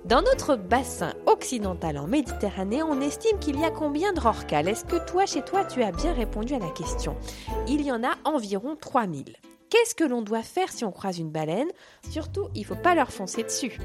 Dans 0.06 0.22
notre 0.22 0.56
bassin 0.56 1.14
occidental 1.28 1.98
en 1.98 2.08
Méditerranée, 2.08 2.82
on 2.84 3.02
estime 3.02 3.40
qu'il 3.40 3.60
y 3.60 3.64
a 3.64 3.70
combien 3.70 4.14
de 4.14 4.20
rorquals? 4.20 4.68
Est-ce 4.68 4.86
que 4.86 5.06
toi, 5.06 5.26
chez 5.26 5.44
toi, 5.44 5.64
tu 5.64 5.84
as 5.84 5.92
bien 5.92 6.14
répondu 6.14 6.54
à 6.56 6.60
la 6.60 6.72
question? 6.72 7.16
Il 7.68 7.82
y 7.82 7.92
en 7.92 8.04
a 8.04 8.14
environ 8.26 8.76
3000. 8.76 9.36
Qu'est-ce 9.70 9.96
que 9.96 10.04
l'on 10.04 10.22
doit 10.22 10.44
faire 10.44 10.70
si 10.70 10.84
on 10.84 10.92
croise 10.92 11.18
une 11.18 11.30
baleine? 11.30 11.70
Surtout, 12.10 12.50
il 12.56 12.62
ne 12.62 12.66
faut 12.66 12.76
pas 12.76 12.94
leur 12.94 13.10
foncer 13.10 13.42
dessus. 13.44 13.80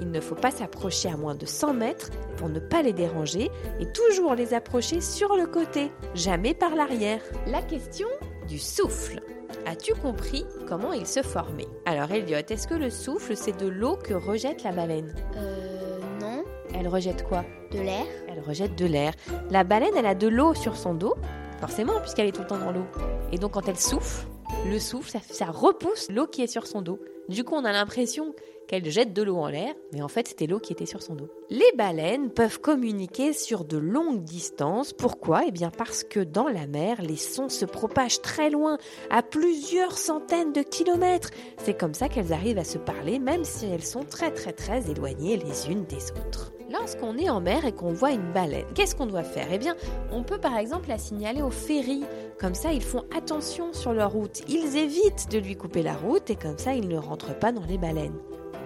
Il 0.00 0.12
ne 0.12 0.20
faut 0.20 0.36
pas 0.36 0.52
s'approcher 0.52 1.08
à 1.08 1.16
moins 1.16 1.34
de 1.34 1.46
100 1.46 1.74
mètres 1.74 2.10
pour 2.36 2.48
ne 2.48 2.60
pas 2.60 2.82
les 2.82 2.92
déranger 2.92 3.50
et 3.80 3.90
toujours 3.92 4.36
les 4.36 4.54
approcher 4.54 5.00
sur 5.00 5.36
le 5.36 5.46
côté, 5.46 5.90
jamais 6.14 6.54
par 6.54 6.76
l'arrière. 6.76 7.22
La 7.48 7.60
question 7.60 8.06
du 8.48 8.58
souffle. 8.58 9.20
As-tu 9.66 9.94
compris 9.94 10.44
comment 10.68 10.92
il 10.92 11.06
se 11.06 11.22
formait? 11.22 11.68
Alors 11.84 12.10
Elliot, 12.10 12.38
est-ce 12.48 12.66
que 12.66 12.74
le 12.74 12.90
souffle, 12.90 13.36
c'est 13.36 13.56
de 13.58 13.68
l'eau 13.68 13.96
que 13.96 14.14
rejette 14.14 14.62
la 14.64 14.72
baleine? 14.72 15.14
Euh, 15.36 16.00
non, 16.20 16.42
Elle 16.74 16.88
rejette 16.88 17.24
quoi? 17.24 17.44
De 17.70 17.78
l'air. 17.80 18.04
Elle 18.28 18.40
rejette 18.40 18.76
de 18.76 18.86
l'air. 18.86 19.12
La 19.50 19.64
baleine, 19.64 19.94
elle 19.96 20.06
a 20.06 20.14
de 20.14 20.28
l'eau 20.28 20.54
sur 20.54 20.76
son 20.76 20.94
dos, 20.94 21.14
forcément, 21.60 22.00
puisqu'elle 22.00 22.26
est 22.26 22.32
tout 22.32 22.42
le 22.42 22.48
temps 22.48 22.58
dans 22.58 22.72
l'eau. 22.72 22.86
Et 23.30 23.38
donc 23.38 23.52
quand 23.52 23.68
elle 23.68 23.78
souffle, 23.78 24.26
le 24.66 24.78
souffle, 24.78 25.10
ça, 25.10 25.20
ça 25.20 25.46
repousse 25.46 26.10
l'eau 26.10 26.26
qui 26.26 26.42
est 26.42 26.46
sur 26.46 26.66
son 26.66 26.82
dos. 26.82 26.98
Du 27.28 27.44
coup, 27.44 27.54
on 27.54 27.64
a 27.64 27.72
l'impression 27.72 28.34
qu'elle 28.68 28.90
jette 28.90 29.12
de 29.12 29.22
l'eau 29.22 29.36
en 29.36 29.48
l'air, 29.48 29.74
mais 29.92 30.02
en 30.02 30.08
fait, 30.08 30.28
c'était 30.28 30.46
l'eau 30.46 30.58
qui 30.58 30.72
était 30.72 30.86
sur 30.86 31.02
son 31.02 31.14
dos. 31.14 31.28
Les 31.50 31.70
baleines 31.76 32.30
peuvent 32.30 32.60
communiquer 32.60 33.32
sur 33.32 33.64
de 33.64 33.76
longues 33.76 34.22
distances. 34.22 34.92
Pourquoi? 34.92 35.42
Eh 35.46 35.50
bien 35.50 35.70
parce 35.70 36.04
que 36.04 36.20
dans 36.20 36.48
la 36.48 36.66
mer, 36.66 37.02
les 37.02 37.16
sons 37.16 37.48
se 37.48 37.64
propagent 37.64 38.22
très 38.22 38.50
loin, 38.50 38.78
à 39.10 39.22
plusieurs 39.22 39.98
centaines 39.98 40.52
de 40.52 40.62
kilomètres. 40.62 41.30
C'est 41.58 41.78
comme 41.78 41.94
ça 41.94 42.08
qu'elles 42.08 42.32
arrivent 42.32 42.58
à 42.58 42.64
se 42.64 42.78
parler, 42.78 43.18
même 43.18 43.44
si 43.44 43.66
elles 43.66 43.84
sont 43.84 44.04
très 44.04 44.32
très 44.32 44.52
très 44.52 44.90
éloignées 44.90 45.36
les 45.36 45.70
unes 45.70 45.84
des 45.84 46.10
autres. 46.12 46.52
Lorsqu'on 46.70 47.18
est 47.18 47.28
en 47.28 47.42
mer 47.42 47.66
et 47.66 47.72
qu'on 47.72 47.92
voit 47.92 48.12
une 48.12 48.32
baleine, 48.32 48.64
qu'est-ce 48.74 48.96
qu'on 48.96 49.04
doit 49.04 49.22
faire? 49.22 49.48
Eh 49.52 49.58
bien, 49.58 49.76
on 50.10 50.22
peut 50.22 50.38
par 50.38 50.56
exemple 50.56 50.88
la 50.88 50.96
signaler 50.96 51.42
au 51.42 51.50
ferry. 51.50 52.02
Comme 52.42 52.56
ça, 52.56 52.72
ils 52.72 52.82
font 52.82 53.04
attention 53.16 53.72
sur 53.72 53.92
leur 53.92 54.10
route. 54.10 54.42
Ils 54.48 54.76
évitent 54.76 55.30
de 55.30 55.38
lui 55.38 55.54
couper 55.54 55.80
la 55.80 55.94
route 55.94 56.28
et 56.28 56.34
comme 56.34 56.58
ça, 56.58 56.74
ils 56.74 56.88
ne 56.88 56.98
rentrent 56.98 57.38
pas 57.38 57.52
dans 57.52 57.64
les 57.64 57.78
baleines. 57.78 58.18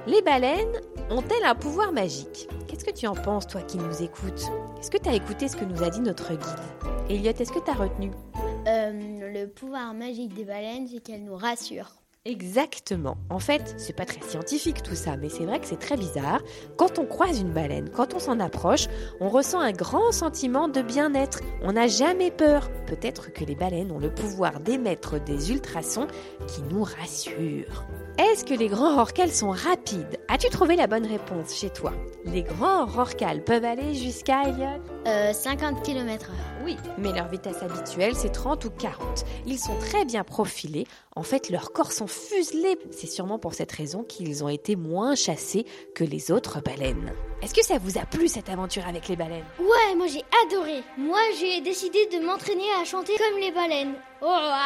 Les 0.06 0.22
baleines 0.22 0.80
ont-elles 1.10 1.44
un 1.44 1.54
pouvoir 1.54 1.92
magique? 1.92 2.48
Qu'est-ce 2.66 2.86
que 2.86 2.90
tu 2.90 3.06
en 3.06 3.14
penses, 3.14 3.46
toi 3.46 3.60
qui 3.60 3.76
nous 3.76 4.02
écoutes? 4.02 4.46
Est-ce 4.80 4.90
que 4.90 4.96
tu 4.96 5.10
as 5.10 5.14
écouté 5.14 5.48
ce 5.48 5.56
que 5.56 5.66
nous 5.66 5.82
a 5.82 5.90
dit 5.90 6.00
notre 6.00 6.30
guide? 6.30 6.40
Elliot, 7.10 7.32
est-ce 7.38 7.52
que 7.52 7.62
tu 7.62 7.70
as 7.70 7.74
retenu? 7.74 8.12
Euh, 8.66 8.92
le 9.30 9.44
pouvoir 9.46 9.92
magique 9.92 10.32
des 10.32 10.44
baleines, 10.46 10.88
c'est 10.88 11.02
qu'elles 11.02 11.24
nous 11.24 11.36
rassurent. 11.36 11.92
Exactement. 12.26 13.16
En 13.30 13.38
fait, 13.38 13.76
c'est 13.78 13.92
pas 13.92 14.04
très 14.04 14.20
scientifique 14.20 14.82
tout 14.82 14.96
ça, 14.96 15.16
mais 15.16 15.28
c'est 15.28 15.44
vrai 15.44 15.60
que 15.60 15.66
c'est 15.66 15.78
très 15.78 15.96
bizarre. 15.96 16.40
Quand 16.76 16.98
on 16.98 17.06
croise 17.06 17.40
une 17.40 17.52
baleine, 17.52 17.88
quand 17.88 18.14
on 18.14 18.18
s'en 18.18 18.40
approche, 18.40 18.88
on 19.20 19.28
ressent 19.28 19.60
un 19.60 19.70
grand 19.70 20.10
sentiment 20.10 20.66
de 20.66 20.82
bien-être. 20.82 21.38
On 21.62 21.74
n'a 21.74 21.86
jamais 21.86 22.32
peur. 22.32 22.68
Peut-être 22.88 23.32
que 23.32 23.44
les 23.44 23.54
baleines 23.54 23.92
ont 23.92 24.00
le 24.00 24.12
pouvoir 24.12 24.58
d'émettre 24.58 25.22
des 25.22 25.52
ultrasons 25.52 26.08
qui 26.48 26.62
nous 26.62 26.82
rassurent. 26.82 27.84
Est-ce 28.18 28.44
que 28.44 28.54
les 28.54 28.68
grands 28.68 28.96
rorquals 28.96 29.30
sont 29.30 29.50
rapides? 29.50 30.18
As-tu 30.28 30.48
trouvé 30.48 30.74
la 30.74 30.86
bonne 30.86 31.06
réponse 31.06 31.54
chez 31.54 31.68
toi? 31.68 31.92
Les 32.24 32.42
grands 32.42 32.86
rorquals 32.86 33.44
peuvent 33.44 33.64
aller 33.64 33.94
jusqu'à, 33.94 34.44
euh, 35.06 35.32
50 35.34 35.82
km/h. 35.82 36.30
Oui, 36.64 36.76
mais 36.96 37.12
leur 37.12 37.28
vitesse 37.28 37.62
habituelle, 37.62 38.16
c'est 38.16 38.30
30 38.30 38.64
ou 38.64 38.70
40. 38.70 39.24
Ils 39.46 39.58
sont 39.58 39.76
très 39.78 40.06
bien 40.06 40.24
profilés. 40.24 40.86
En 41.14 41.22
fait, 41.22 41.50
leurs 41.50 41.72
corps 41.72 41.92
sont 41.92 42.06
fuselés. 42.16 42.78
C'est 42.90 43.06
sûrement 43.06 43.38
pour 43.38 43.54
cette 43.54 43.72
raison 43.72 44.02
qu'ils 44.02 44.42
ont 44.44 44.48
été 44.48 44.76
moins 44.76 45.14
chassés 45.14 45.66
que 45.94 46.04
les 46.04 46.30
autres 46.30 46.60
baleines. 46.60 47.12
Est-ce 47.42 47.54
que 47.54 47.64
ça 47.64 47.78
vous 47.78 47.98
a 47.98 48.06
plu 48.06 48.28
cette 48.28 48.48
aventure 48.48 48.86
avec 48.88 49.08
les 49.08 49.16
baleines? 49.16 49.44
Ouais, 49.58 49.94
moi 49.96 50.06
j'ai 50.06 50.22
adoré. 50.46 50.82
Moi 50.96 51.20
j'ai 51.38 51.60
décidé 51.60 52.06
de 52.06 52.24
m'entraîner 52.24 52.64
à 52.80 52.84
chanter 52.84 53.12
comme 53.16 53.40
les 53.40 53.52
baleines. 53.52 53.94
Oh 54.22 54.26
voilà 54.26 54.56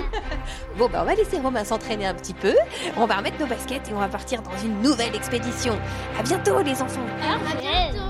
Bon, 0.78 0.88
bah 0.88 1.00
on 1.02 1.04
va 1.04 1.14
laisser 1.14 1.38
Romain 1.38 1.64
s'entraîner 1.64 2.06
un 2.06 2.14
petit 2.14 2.34
peu. 2.34 2.54
On 2.96 3.06
va 3.06 3.16
remettre 3.16 3.38
nos 3.40 3.46
baskets 3.46 3.88
et 3.90 3.92
on 3.92 3.98
va 3.98 4.08
partir 4.08 4.42
dans 4.42 4.56
une 4.64 4.80
nouvelle 4.80 5.14
expédition. 5.14 5.78
À 6.18 6.22
bientôt 6.22 6.60
les 6.62 6.80
enfants. 6.80 7.04
À 7.22 7.38
bientôt. 7.60 8.09